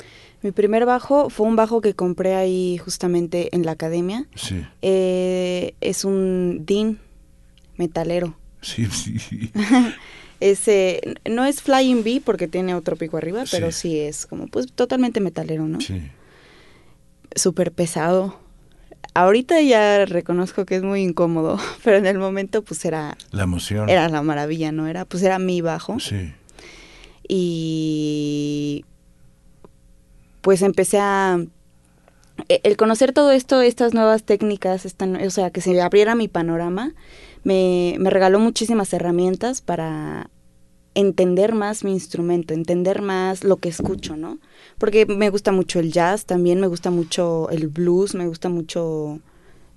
Mi 0.45 0.51
primer 0.51 0.85
bajo 0.85 1.31
fue 1.31 1.47
un 1.47 1.55
bajo 1.55 1.81
que 1.81 1.95
compré 1.95 2.35
ahí 2.35 2.77
justamente 2.77 3.55
en 3.55 3.65
la 3.65 3.71
academia. 3.71 4.27
Sí. 4.35 4.63
Eh, 4.83 5.73
es 5.81 6.05
un 6.05 6.65
DIN 6.67 6.99
metalero. 7.77 8.37
Sí, 8.61 8.85
sí. 8.91 9.51
Ese, 10.39 11.15
no 11.27 11.45
es 11.45 11.63
Flying 11.63 12.03
Bee 12.03 12.19
porque 12.19 12.47
tiene 12.47 12.75
otro 12.75 12.95
pico 12.95 13.17
arriba, 13.17 13.43
pero 13.49 13.71
sí 13.71 13.97
es 13.99 14.27
como 14.27 14.45
pues 14.45 14.71
totalmente 14.71 15.19
metalero, 15.19 15.67
¿no? 15.67 15.81
Sí. 15.81 16.11
Súper 17.35 17.71
pesado. 17.71 18.39
Ahorita 19.15 19.61
ya 19.61 20.05
reconozco 20.05 20.65
que 20.65 20.75
es 20.75 20.83
muy 20.83 21.01
incómodo, 21.01 21.57
pero 21.83 21.97
en 21.97 22.05
el 22.05 22.19
momento 22.19 22.63
pues 22.63 22.85
era... 22.85 23.17
La 23.31 23.43
emoción. 23.43 23.89
Era 23.89 24.09
la 24.09 24.21
maravilla, 24.21 24.71
¿no? 24.71 24.87
Era, 24.87 25.05
pues 25.05 25.23
era 25.23 25.39
mi 25.39 25.61
bajo. 25.61 25.99
Sí 25.99 26.33
y 27.27 28.85
pues 30.41 30.61
empecé 30.61 30.99
a 30.99 31.39
e, 32.49 32.61
el 32.63 32.77
conocer 32.77 33.13
todo 33.13 33.31
esto, 33.31 33.61
estas 33.61 33.93
nuevas 33.93 34.23
técnicas, 34.23 34.85
o 34.85 35.29
sea, 35.29 35.49
que 35.51 35.61
se 35.61 35.81
abriera 35.81 36.15
mi 36.15 36.27
panorama, 36.27 36.93
me, 37.43 37.95
me, 37.99 38.09
regaló 38.09 38.39
muchísimas 38.39 38.93
herramientas 38.93 39.61
para 39.61 40.29
entender 40.95 41.53
más 41.53 41.83
mi 41.83 41.91
instrumento, 41.91 42.53
entender 42.53 43.01
más 43.01 43.43
lo 43.43 43.57
que 43.57 43.69
escucho, 43.69 44.15
¿no? 44.15 44.39
Porque 44.77 45.05
me 45.05 45.29
gusta 45.29 45.51
mucho 45.51 45.79
el 45.79 45.91
jazz, 45.91 46.25
también 46.25 46.59
me 46.59 46.67
gusta 46.67 46.89
mucho 46.89 47.49
el 47.49 47.67
blues, 47.67 48.15
me 48.15 48.27
gusta 48.27 48.49
mucho, 48.49 49.19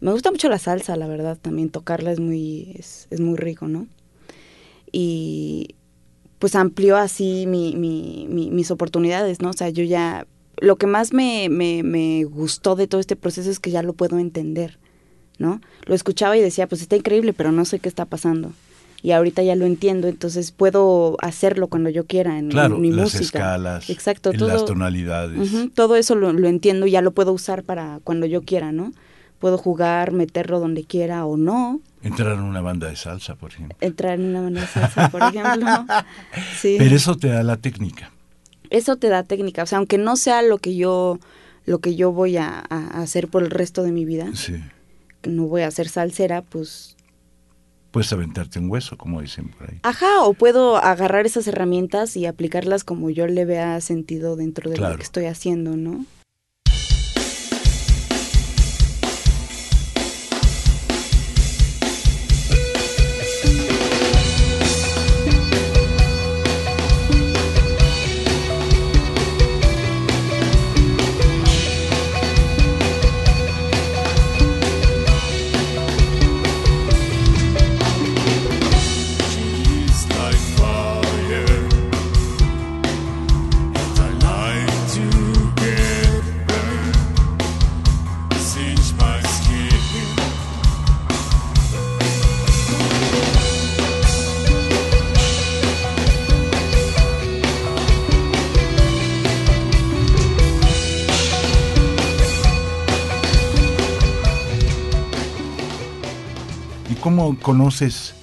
me 0.00 0.12
gusta 0.12 0.30
mucho 0.30 0.48
la 0.48 0.58
salsa, 0.58 0.96
la 0.96 1.08
verdad, 1.08 1.38
también 1.40 1.70
tocarla 1.70 2.12
es 2.12 2.20
muy, 2.20 2.74
es, 2.78 3.08
es 3.10 3.20
muy 3.20 3.36
rico, 3.36 3.68
¿no? 3.68 3.86
Y 4.92 5.74
pues 6.38 6.54
amplió 6.54 6.96
así 6.96 7.46
mi, 7.46 7.74
mi, 7.76 8.26
mis 8.50 8.70
oportunidades, 8.70 9.40
¿no? 9.40 9.50
O 9.50 9.54
sea, 9.54 9.68
yo 9.70 9.82
ya, 9.84 10.26
lo 10.60 10.76
que 10.76 10.86
más 10.86 11.12
me, 11.12 11.48
me, 11.48 11.82
me 11.82 12.24
gustó 12.24 12.76
de 12.76 12.86
todo 12.86 13.00
este 13.00 13.16
proceso 13.16 13.50
es 13.50 13.58
que 13.58 13.70
ya 13.70 13.82
lo 13.82 13.92
puedo 13.92 14.18
entender, 14.18 14.78
¿no? 15.38 15.60
Lo 15.86 15.94
escuchaba 15.94 16.36
y 16.36 16.40
decía, 16.40 16.66
pues 16.68 16.80
está 16.82 16.96
increíble, 16.96 17.32
pero 17.32 17.52
no 17.52 17.64
sé 17.64 17.78
qué 17.80 17.88
está 17.88 18.04
pasando. 18.04 18.52
y 19.02 19.12
ahorita 19.12 19.42
ya 19.44 19.54
lo 19.54 19.64
entiendo, 19.66 20.08
entonces 20.08 20.50
puedo 20.50 21.16
hacerlo 21.20 21.68
cuando 21.68 21.88
yo 21.90 22.06
quiera 22.06 22.38
en, 22.38 22.48
claro, 22.50 22.78
mi 22.78 22.90
las 22.90 23.14
música. 23.14 23.38
escalas, 23.38 23.90
Exacto, 23.90 24.30
en 24.32 24.38
todo, 24.38 24.48
las 24.48 24.64
tonalidades. 24.64 25.72
Todo 25.74 25.94
eso 25.96 26.14
lo, 26.16 26.32
lo 26.32 26.48
entiendo 26.48 26.86
y 26.86 26.90
ya 26.92 27.00
lo 27.02 27.12
puedo 27.12 27.32
usar 27.32 27.62
para 27.62 28.00
cuando 28.04 28.26
yo 28.26 28.42
quiera, 28.42 28.72
¿no? 28.72 28.92
Puedo 29.38 29.56
jugar, 29.56 30.10
meterlo 30.12 30.58
donde 30.58 30.82
quiera 30.84 31.24
o 31.26 31.36
no, 31.36 31.80
Entrar 32.02 32.32
en 32.34 32.40
una 32.42 32.60
banda 32.60 32.88
de 32.88 32.96
salsa, 32.96 33.34
por 33.34 33.50
ejemplo. 33.52 33.76
entrar 33.80 34.18
en 34.20 34.26
una 34.26 34.42
banda 34.42 34.60
de 34.60 34.66
salsa, 34.68 35.08
por 35.10 35.22
ejemplo. 35.22 35.66
Sí. 36.60 36.76
Pero 36.78 36.94
eso 36.96 37.16
te 37.16 37.28
da 37.28 37.42
la 37.42 37.56
técnica. 37.56 38.10
eso 38.70 38.96
te 38.96 39.08
da 39.08 39.22
técnica, 39.24 39.62
o 39.62 39.66
sea, 39.66 39.78
aunque 39.78 39.98
no 39.98 40.16
sea 40.16 40.42
lo 40.42 40.58
que 40.58 40.76
yo 40.76 41.18
lo 41.66 41.80
que 41.80 41.96
yo 41.96 42.12
voy 42.12 42.36
a, 42.38 42.64
a 42.70 43.02
hacer 43.02 43.28
por 43.28 43.42
el 43.42 43.50
resto 43.50 43.82
de 43.82 43.92
mi 43.92 44.04
vida, 44.06 44.30
Sí. 44.34 44.54
no 45.26 45.44
voy 45.46 45.62
a 45.62 45.70
ser 45.70 45.88
salsera, 45.88 46.42
pues 46.42 46.94
Puedes 47.90 48.12
aventarte 48.12 48.58
un 48.58 48.70
hueso, 48.70 48.96
como 48.98 49.20
dicen 49.22 49.48
por 49.48 49.70
ahí. 49.70 49.80
ajá, 49.82 50.20
o 50.22 50.34
puedo 50.34 50.76
agarrar 50.76 51.24
esas 51.26 51.46
herramientas 51.46 52.16
y 52.16 52.26
aplicarlas 52.26 52.84
como 52.84 53.08
yo 53.10 53.26
le 53.26 53.44
vea 53.46 53.80
sentido 53.80 54.36
dentro 54.36 54.70
de 54.70 54.76
Claro. 54.76 54.92
lo 54.94 54.98
que 54.98 55.04
estoy 55.04 55.24
haciendo, 55.24 55.76
¿no? 55.76 56.04
Cómo 107.00 107.38
conoces 107.40 108.14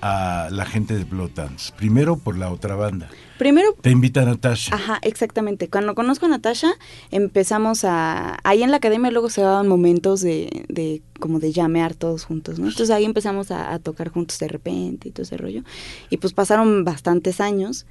a 0.00 0.48
la 0.50 0.64
gente 0.64 0.96
de 0.96 1.04
Blood 1.04 1.30
Dance? 1.34 1.72
Primero 1.76 2.16
por 2.16 2.38
la 2.38 2.50
otra 2.50 2.74
banda. 2.74 3.08
Primero 3.38 3.74
Te 3.80 3.90
invita 3.90 4.24
Natasha. 4.24 4.74
Ajá, 4.74 4.98
exactamente. 5.02 5.68
Cuando 5.68 5.94
conozco 5.94 6.26
a 6.26 6.28
Natasha, 6.28 6.72
empezamos 7.10 7.84
a... 7.84 8.38
Ahí 8.44 8.62
en 8.62 8.70
la 8.70 8.78
academia 8.78 9.10
luego 9.10 9.30
se 9.30 9.40
daban 9.40 9.66
momentos 9.66 10.20
de, 10.20 10.66
de 10.68 11.02
como 11.18 11.38
de 11.38 11.52
llamear 11.52 11.94
todos 11.94 12.24
juntos, 12.24 12.58
¿no? 12.58 12.68
Entonces 12.68 12.90
ahí 12.90 13.04
empezamos 13.04 13.50
a, 13.50 13.72
a 13.72 13.78
tocar 13.78 14.10
juntos 14.10 14.38
de 14.38 14.48
repente 14.48 15.08
y 15.08 15.12
todo 15.12 15.22
ese 15.22 15.36
rollo. 15.36 15.62
Y 16.10 16.18
pues 16.18 16.32
pasaron 16.32 16.84
bastantes 16.84 17.40
años 17.40 17.86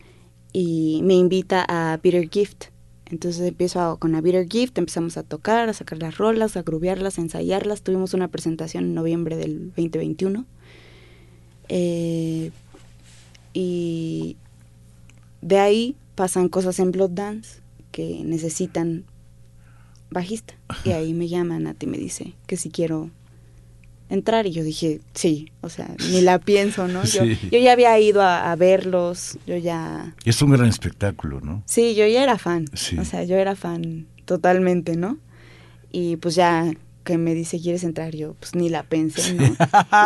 y 0.54 1.02
me 1.04 1.16
invita 1.16 1.66
a 1.68 1.98
Bitter 1.98 2.30
Gift. 2.30 2.66
Entonces 3.12 3.48
empiezo 3.48 3.98
con 3.98 4.12
la 4.12 4.22
Bitter 4.22 4.48
Gift, 4.48 4.78
empezamos 4.78 5.18
a 5.18 5.24
tocar, 5.24 5.70
a 5.70 5.74
sacar 5.74 6.00
las 6.00 6.18
rolas, 6.18 6.58
a 6.58 6.62
grubearlas, 6.62 7.18
a 7.18 7.22
ensayarlas. 7.22 7.82
Tuvimos 7.82 8.14
una 8.14 8.28
presentación 8.28 8.86
en 8.86 8.94
noviembre 8.94 9.36
del 9.36 9.68
2021. 9.70 10.46
Eh, 11.70 12.52
y 13.54 14.38
de 15.42 15.60
ahí 15.60 15.96
pasan 16.16 16.50
cosas 16.50 16.80
en 16.80 16.92
Blood 16.92 17.12
Dance 17.12 17.62
que 17.92 18.22
necesitan 18.24 19.06
bajista. 20.12 20.56
Y 20.86 20.92
ahí 20.92 21.14
me 21.14 21.28
llama 21.28 21.60
Nati 21.60 21.86
y 21.86 21.90
me 21.90 21.98
dice 21.98 22.34
que 22.46 22.58
si 22.58 22.70
quiero 22.70 23.10
entrar. 24.10 24.46
Y 24.48 24.52
yo 24.52 24.64
dije, 24.64 25.00
sí, 25.14 25.52
o 25.62 25.70
sea, 25.70 25.88
ni 26.12 26.22
la 26.22 26.40
pienso, 26.40 26.88
¿no? 26.88 27.04
Yo, 27.04 27.24
Sí. 27.24 27.38
yo 27.52 27.60
ya 27.60 27.72
había 27.74 27.98
ido 28.00 28.22
a, 28.22 28.52
a 28.52 28.56
verlos, 28.56 29.38
yo 29.48 29.56
ya... 29.58 30.16
Es 30.26 30.42
un 30.42 30.52
gran 30.52 30.68
espectáculo, 30.68 31.40
¿no? 31.42 31.64
Sí, 31.66 31.96
yo 31.96 32.06
ya 32.08 32.24
era 32.24 32.38
fan. 32.38 32.66
Sí. 32.74 32.98
O 32.98 33.06
sea, 33.06 33.24
yo 33.24 33.36
era 33.38 33.56
fan 33.56 34.08
totalmente, 34.26 34.96
¿no? 34.96 35.18
Y 35.92 36.18
pues 36.18 36.36
ya 36.36 36.72
que 37.04 37.18
me 37.18 37.34
dice, 37.34 37.60
¿quieres 37.60 37.84
entrar? 37.84 38.16
Yo, 38.16 38.36
pues 38.40 38.54
ni 38.54 38.70
la 38.70 38.84
pensé, 38.84 39.34
¿no? 39.34 39.44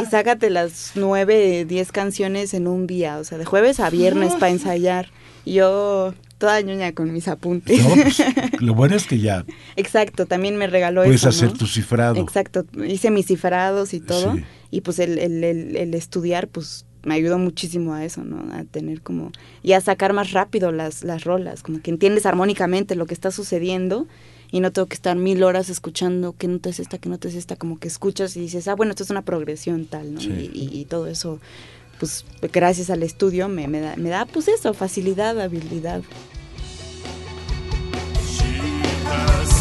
y 0.02 0.06
sácate 0.06 0.50
las 0.50 0.92
nueve, 0.96 1.66
diez 1.66 1.92
canciones 1.92 2.54
en 2.54 2.68
un 2.68 2.88
día, 2.88 3.18
o 3.18 3.24
sea, 3.26 3.38
de 3.38 3.44
jueves 3.46 3.80
a 3.82 3.90
viernes 3.90 4.34
para 4.34 4.50
ensayar. 4.52 5.10
Y 5.44 5.54
yo, 5.56 6.14
toda 6.44 6.60
ñoña 6.60 6.92
con 6.92 7.14
mis 7.14 7.30
apuntes. 7.30 7.82
No, 7.82 7.96
pues, 7.96 8.22
lo 8.62 8.74
bueno 8.74 8.98
es 8.98 9.08
que 9.08 9.18
ya 9.18 9.46
Exacto, 9.78 10.26
también 10.26 10.58
me 10.58 10.68
regaló 10.68 11.04
puedes 11.04 11.22
eso, 11.22 11.30
hacer 11.30 11.52
¿no? 11.52 11.58
tu 11.58 11.68
cifrado. 11.68 12.20
Exacto, 12.20 12.66
hice 12.86 13.12
mis 13.12 13.28
cifrados 13.28 13.94
y 13.94 14.02
todo. 14.02 14.34
Sí. 14.36 14.44
Y 14.70 14.82
pues 14.82 15.00
el, 15.00 15.18
el, 15.20 15.42
el, 15.46 15.78
el 15.78 15.94
estudiar, 15.94 16.50
pues 16.50 16.86
me 17.04 17.14
ayudó 17.14 17.38
muchísimo 17.40 17.94
a 17.94 18.04
eso, 18.04 18.26
¿no? 18.26 18.54
A 18.54 18.66
tener 18.66 19.00
como. 19.02 19.32
y 19.62 19.72
a 19.72 19.80
sacar 19.80 20.12
más 20.12 20.32
rápido 20.34 20.74
las, 20.74 21.06
las 21.06 21.24
rolas, 21.24 21.64
como 21.64 21.82
que 21.82 21.92
entiendes 21.92 22.26
armónicamente 22.26 22.96
lo 22.96 23.06
que 23.06 23.14
está 23.14 23.32
sucediendo 23.32 24.06
y 24.52 24.60
no 24.60 24.72
tengo 24.74 24.88
que 24.90 24.96
estar 24.96 25.16
mil 25.16 25.44
horas 25.44 25.70
escuchando 25.70 26.36
qué 26.38 26.50
nota 26.50 26.70
es 26.70 26.82
esta, 26.82 26.98
qué 26.98 27.08
nota 27.08 27.30
es 27.30 27.36
esta, 27.36 27.56
como 27.56 27.80
que 27.80 27.88
escuchas 27.88 28.36
y 28.36 28.42
dices, 28.42 28.68
ah, 28.68 28.76
bueno, 28.76 28.90
esto 28.92 29.04
es 29.04 29.12
una 29.12 29.22
progresión 29.22 29.86
tal, 29.86 30.14
¿no? 30.14 30.20
Sí. 30.20 30.28
Y, 30.54 30.60
y- 30.60 30.80
y 30.82 30.86
todo 30.86 31.08
eso, 31.08 31.40
pues 32.00 32.26
gracias 32.52 32.90
al 32.90 33.02
estudio 33.04 33.48
me, 33.48 33.68
me, 33.68 33.80
da, 33.80 33.96
me 33.96 34.10
da, 34.10 34.26
pues 34.26 34.48
eso, 34.48 34.74
facilidad, 34.74 35.40
habilidad. 35.40 36.02
She 39.14 39.20
has 39.20 39.53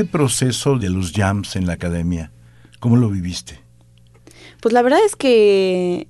Este 0.00 0.10
proceso 0.10 0.78
de 0.78 0.88
los 0.88 1.12
jams 1.12 1.56
en 1.56 1.66
la 1.66 1.74
academia, 1.74 2.32
¿cómo 2.78 2.96
lo 2.96 3.10
viviste? 3.10 3.60
Pues 4.62 4.72
la 4.72 4.80
verdad 4.80 5.00
es 5.04 5.14
que 5.14 6.08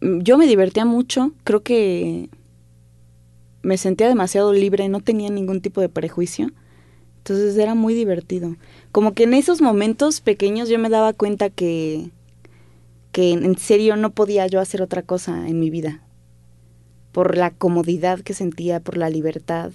mm, 0.00 0.20
yo 0.20 0.38
me 0.38 0.46
divertía 0.46 0.84
mucho, 0.84 1.32
creo 1.42 1.64
que 1.64 2.30
me 3.62 3.76
sentía 3.76 4.06
demasiado 4.06 4.52
libre, 4.52 4.88
no 4.88 5.00
tenía 5.00 5.30
ningún 5.30 5.60
tipo 5.62 5.80
de 5.80 5.88
prejuicio, 5.88 6.52
entonces 7.16 7.56
era 7.56 7.74
muy 7.74 7.92
divertido. 7.92 8.54
Como 8.92 9.14
que 9.14 9.24
en 9.24 9.34
esos 9.34 9.60
momentos 9.60 10.20
pequeños 10.20 10.68
yo 10.68 10.78
me 10.78 10.90
daba 10.90 11.14
cuenta 11.14 11.50
que 11.50 12.12
que 13.10 13.32
en 13.32 13.58
serio 13.58 13.96
no 13.96 14.10
podía 14.10 14.46
yo 14.46 14.60
hacer 14.60 14.80
otra 14.80 15.02
cosa 15.02 15.48
en 15.48 15.58
mi 15.58 15.70
vida. 15.70 16.04
Por 17.10 17.36
la 17.36 17.50
comodidad 17.50 18.20
que 18.20 18.32
sentía, 18.32 18.78
por 18.78 18.96
la 18.96 19.10
libertad. 19.10 19.72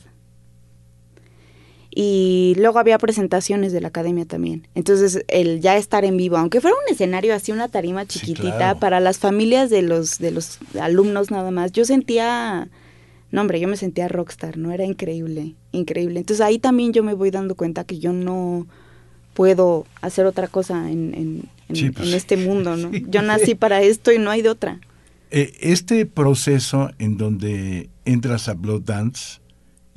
Y 1.99 2.53
luego 2.59 2.77
había 2.77 2.99
presentaciones 2.99 3.73
de 3.73 3.81
la 3.81 3.87
academia 3.87 4.23
también. 4.25 4.67
Entonces, 4.75 5.25
el 5.29 5.61
ya 5.61 5.77
estar 5.77 6.05
en 6.05 6.15
vivo, 6.15 6.37
aunque 6.37 6.61
fuera 6.61 6.75
un 6.85 6.93
escenario 6.93 7.33
así, 7.33 7.51
una 7.51 7.69
tarima 7.69 8.03
Sí, 8.03 8.19
chiquitita, 8.19 8.55
claro. 8.57 8.79
para 8.79 8.99
las 8.99 9.17
familias 9.17 9.71
de 9.71 9.81
los, 9.81 10.19
de 10.19 10.29
los 10.29 10.59
alumnos 10.79 11.31
nada 11.31 11.49
más, 11.49 11.71
yo 11.71 11.85
sentía, 11.85 12.67
no 13.31 13.41
hombre, 13.41 13.59
yo 13.59 13.67
me 13.67 13.77
sentía 13.77 14.07
rockstar, 14.09 14.57
¿no? 14.59 14.71
Era 14.71 14.85
increíble, 14.85 15.55
increíble. 15.71 16.19
Entonces 16.19 16.45
ahí 16.45 16.59
también 16.59 16.93
yo 16.93 17.01
me 17.01 17.15
voy 17.15 17.31
dando 17.31 17.55
cuenta 17.55 17.83
que 17.83 17.97
yo 17.97 18.13
no 18.13 18.67
puedo 19.33 19.87
hacer 20.01 20.27
otra 20.27 20.47
cosa 20.47 20.91
en, 20.91 21.15
en, 21.15 21.43
en- 21.69 21.75
Sí, 21.75 21.89
pues 21.89 22.09
en 22.09 22.13
este 22.13 22.37
mundo, 22.37 22.77
¿no? 22.77 22.91
Sí, 22.93 23.05
Yo 23.09 23.23
nací 23.23 23.55
para 23.55 23.81
esto 23.81 24.11
y 24.11 24.19
no 24.19 24.29
hay 24.29 24.43
de 24.43 24.49
otra. 24.49 24.79
Eh, 25.31 25.51
este 25.61 26.05
proceso 26.05 26.91
en 26.99 27.17
donde 27.17 27.89
entras 28.05 28.47
a 28.49 28.53
Blood 28.53 28.83
Dance 28.83 29.39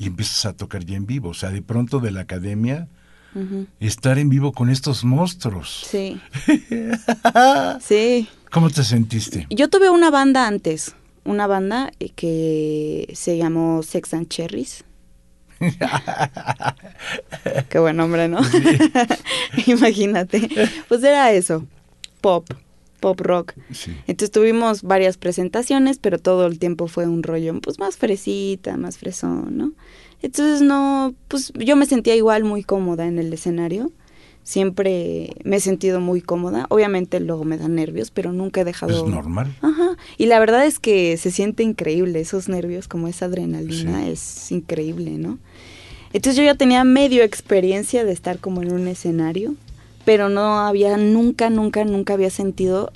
y 0.00 0.06
empiezas 0.06 0.46
a 0.46 0.54
tocar 0.54 0.86
ya 0.86 0.96
en 0.96 1.04
vivo, 1.04 1.28
o 1.28 1.34
sea, 1.34 1.50
de 1.50 1.60
pronto 1.60 2.00
de 2.00 2.10
la 2.10 2.22
academia, 2.22 2.88
estar 3.80 4.18
en 4.18 4.30
vivo 4.30 4.52
con 4.52 4.70
estos 4.70 5.04
monstruos. 5.04 5.86
Sí. 5.90 6.18
sí. 7.80 8.26
¿Cómo 8.50 8.70
te 8.70 8.82
sentiste? 8.82 9.46
Yo 9.50 9.68
tuve 9.68 9.90
una 9.90 10.10
banda 10.10 10.46
antes, 10.46 10.94
una 11.24 11.46
banda 11.46 11.92
eh, 12.00 12.08
que 12.16 13.12
se 13.12 13.36
llamó 13.36 13.82
Sex 13.82 14.14
and 14.14 14.28
Cherries. 14.28 14.84
Qué 17.68 17.78
buen 17.78 17.98
nombre, 17.98 18.26
¿no? 18.26 18.40
Imagínate. 19.66 20.48
Pues 20.88 21.04
era 21.04 21.30
eso, 21.32 21.66
pop, 22.22 22.48
pop 23.00 23.20
rock. 23.20 23.54
Sí. 23.72 23.92
Entonces 24.06 24.30
tuvimos 24.30 24.82
varias 24.82 25.16
presentaciones, 25.16 25.98
pero 25.98 26.18
todo 26.18 26.46
el 26.46 26.58
tiempo 26.58 26.86
fue 26.86 27.06
un 27.06 27.22
rollo, 27.22 27.58
pues 27.60 27.78
más 27.78 27.96
fresita, 27.96 28.76
más 28.76 28.98
fresón, 28.98 29.56
¿no? 29.56 29.72
Entonces 30.22 30.62
no, 30.62 31.14
pues 31.28 31.52
yo 31.54 31.76
me 31.76 31.86
sentía 31.86 32.14
igual 32.14 32.44
muy 32.44 32.62
cómoda 32.62 33.06
en 33.06 33.18
el 33.18 33.32
escenario. 33.32 33.90
Siempre 34.42 35.34
me 35.44 35.56
he 35.56 35.60
sentido 35.60 36.00
muy 36.00 36.22
cómoda. 36.22 36.66
Obviamente 36.70 37.20
luego 37.20 37.44
me 37.44 37.56
dan 37.58 37.74
nervios, 37.74 38.10
pero 38.10 38.32
nunca 38.32 38.62
he 38.62 38.64
dejado. 38.64 39.04
Es 39.04 39.10
normal. 39.10 39.54
Ajá. 39.60 39.96
Y 40.18 40.26
la 40.26 40.38
verdad 40.40 40.66
es 40.66 40.78
que 40.78 41.16
se 41.18 41.30
siente 41.30 41.62
increíble 41.62 42.20
esos 42.20 42.48
nervios, 42.48 42.88
como 42.88 43.06
esa 43.06 43.26
adrenalina, 43.26 44.04
Sí. 44.04 44.10
es 44.10 44.52
increíble, 44.52 45.12
¿no? 45.18 45.38
Entonces 46.12 46.36
yo 46.36 46.42
ya 46.42 46.54
tenía 46.56 46.82
medio 46.84 47.22
experiencia 47.22 48.04
de 48.04 48.12
estar 48.12 48.38
como 48.40 48.62
en 48.62 48.72
un 48.72 48.88
escenario, 48.88 49.54
pero 50.04 50.28
no 50.28 50.60
había 50.60 50.96
nunca, 50.96 51.50
nunca, 51.50 51.84
nunca 51.84 52.14
había 52.14 52.30
sentido 52.30 52.90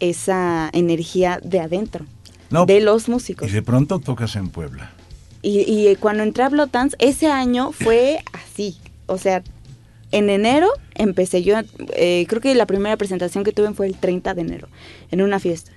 esa 0.00 0.70
energía 0.72 1.40
de 1.42 1.60
adentro, 1.60 2.06
No, 2.50 2.66
de 2.66 2.80
los 2.80 3.08
y 3.08 3.10
músicos. 3.10 3.52
de 3.52 3.62
pronto 3.62 3.98
tocas 3.98 4.36
en 4.36 4.48
Puebla. 4.48 4.92
Y, 5.42 5.60
y 5.60 5.96
cuando 5.96 6.22
entré 6.22 6.44
a 6.44 6.48
Blotans, 6.48 6.96
ese 6.98 7.28
año 7.28 7.72
fue 7.72 8.18
así. 8.32 8.76
O 9.06 9.16
sea, 9.18 9.42
en 10.12 10.28
enero 10.28 10.68
empecé 10.94 11.42
yo, 11.42 11.56
eh, 11.94 12.26
creo 12.28 12.40
que 12.40 12.54
la 12.54 12.66
primera 12.66 12.96
presentación 12.96 13.44
que 13.44 13.52
tuve 13.52 13.72
fue 13.72 13.86
el 13.86 13.94
30 13.96 14.34
de 14.34 14.40
enero, 14.42 14.68
en 15.10 15.22
una 15.22 15.38
fiesta. 15.38 15.72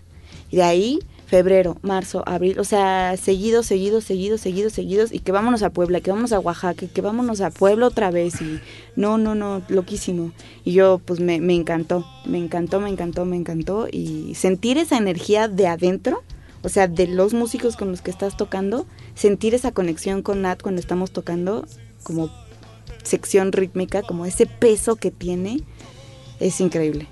Y 0.51 0.57
de 0.57 0.63
ahí, 0.63 0.99
febrero, 1.25 1.77
marzo, 1.81 2.23
abril, 2.25 2.59
o 2.59 2.63
sea, 2.63 3.15
seguidos, 3.17 3.65
seguidos, 3.65 4.03
seguidos, 4.03 4.41
seguidos, 4.41 4.73
seguidos. 4.73 5.11
Y 5.11 5.19
que 5.19 5.31
vámonos 5.31 5.63
a 5.63 5.71
Puebla, 5.71 6.01
que 6.01 6.11
vámonos 6.11 6.31
a 6.31 6.39
Oaxaca, 6.39 6.87
que 6.87 7.01
vámonos 7.01 7.41
a 7.41 7.49
Puebla 7.49 7.87
otra 7.87 8.11
vez. 8.11 8.41
Y 8.41 8.59
no, 8.95 9.17
no, 9.17 9.35
no, 9.35 9.61
loquísimo. 9.67 10.31
Y 10.63 10.73
yo, 10.73 11.01
pues 11.03 11.19
me, 11.19 11.39
me 11.39 11.55
encantó, 11.55 12.05
me 12.25 12.37
encantó, 12.37 12.79
me 12.79 12.89
encantó, 12.89 13.25
me 13.25 13.35
encantó. 13.35 13.87
Y 13.91 14.35
sentir 14.35 14.77
esa 14.77 14.97
energía 14.97 15.47
de 15.47 15.67
adentro 15.67 16.23
o 16.63 16.69
sea, 16.69 16.87
de 16.87 17.07
los 17.07 17.33
músicos 17.33 17.75
con 17.75 17.91
los 17.91 18.01
que 18.01 18.09
estás 18.09 18.37
tocando, 18.37 18.87
sentir 19.15 19.53
esa 19.53 19.71
conexión 19.71 20.21
con 20.21 20.41
Nat 20.41 20.61
cuando 20.61 20.79
estamos 20.79 21.11
tocando 21.11 21.65
como 22.03 22.29
sección 23.03 23.51
rítmica, 23.51 24.01
como 24.01 24.25
ese 24.25 24.45
peso 24.45 24.95
que 24.95 25.11
tiene, 25.11 25.61
es 26.39 26.61
increíble. 26.61 27.07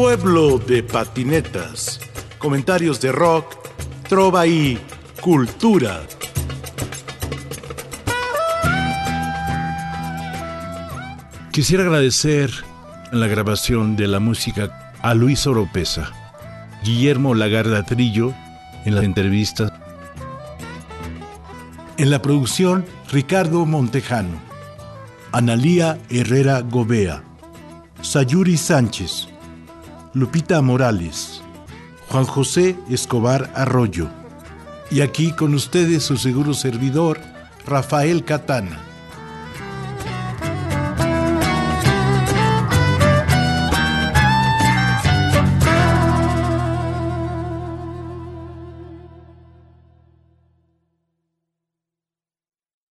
Pueblo 0.00 0.60
de 0.60 0.84
patinetas. 0.84 1.98
Comentarios 2.38 3.00
de 3.00 3.10
rock, 3.10 3.56
trova 4.08 4.46
y 4.46 4.78
cultura. 5.20 6.02
Quisiera 11.50 11.82
agradecer 11.82 12.48
en 13.10 13.18
la 13.18 13.26
grabación 13.26 13.96
de 13.96 14.06
la 14.06 14.20
música 14.20 14.94
a 15.02 15.14
Luis 15.14 15.48
Oropesa, 15.48 16.12
Guillermo 16.84 17.34
Lagarda 17.34 17.82
Trillo 17.82 18.32
en 18.84 18.94
las 18.94 19.02
entrevistas, 19.02 19.72
en 21.96 22.10
la 22.10 22.22
producción 22.22 22.84
Ricardo 23.10 23.66
Montejano, 23.66 24.40
Analía 25.32 25.98
Herrera 26.08 26.60
Gobea, 26.60 27.24
Sayuri 28.00 28.56
Sánchez, 28.56 29.26
Lupita 30.14 30.62
Morales, 30.62 31.42
Juan 32.08 32.24
José 32.24 32.78
Escobar 32.88 33.50
Arroyo. 33.54 34.08
Y 34.90 35.02
aquí 35.02 35.32
con 35.32 35.52
ustedes 35.54 36.02
su 36.02 36.16
seguro 36.16 36.54
servidor, 36.54 37.20
Rafael 37.66 38.24
Catana. 38.24 38.87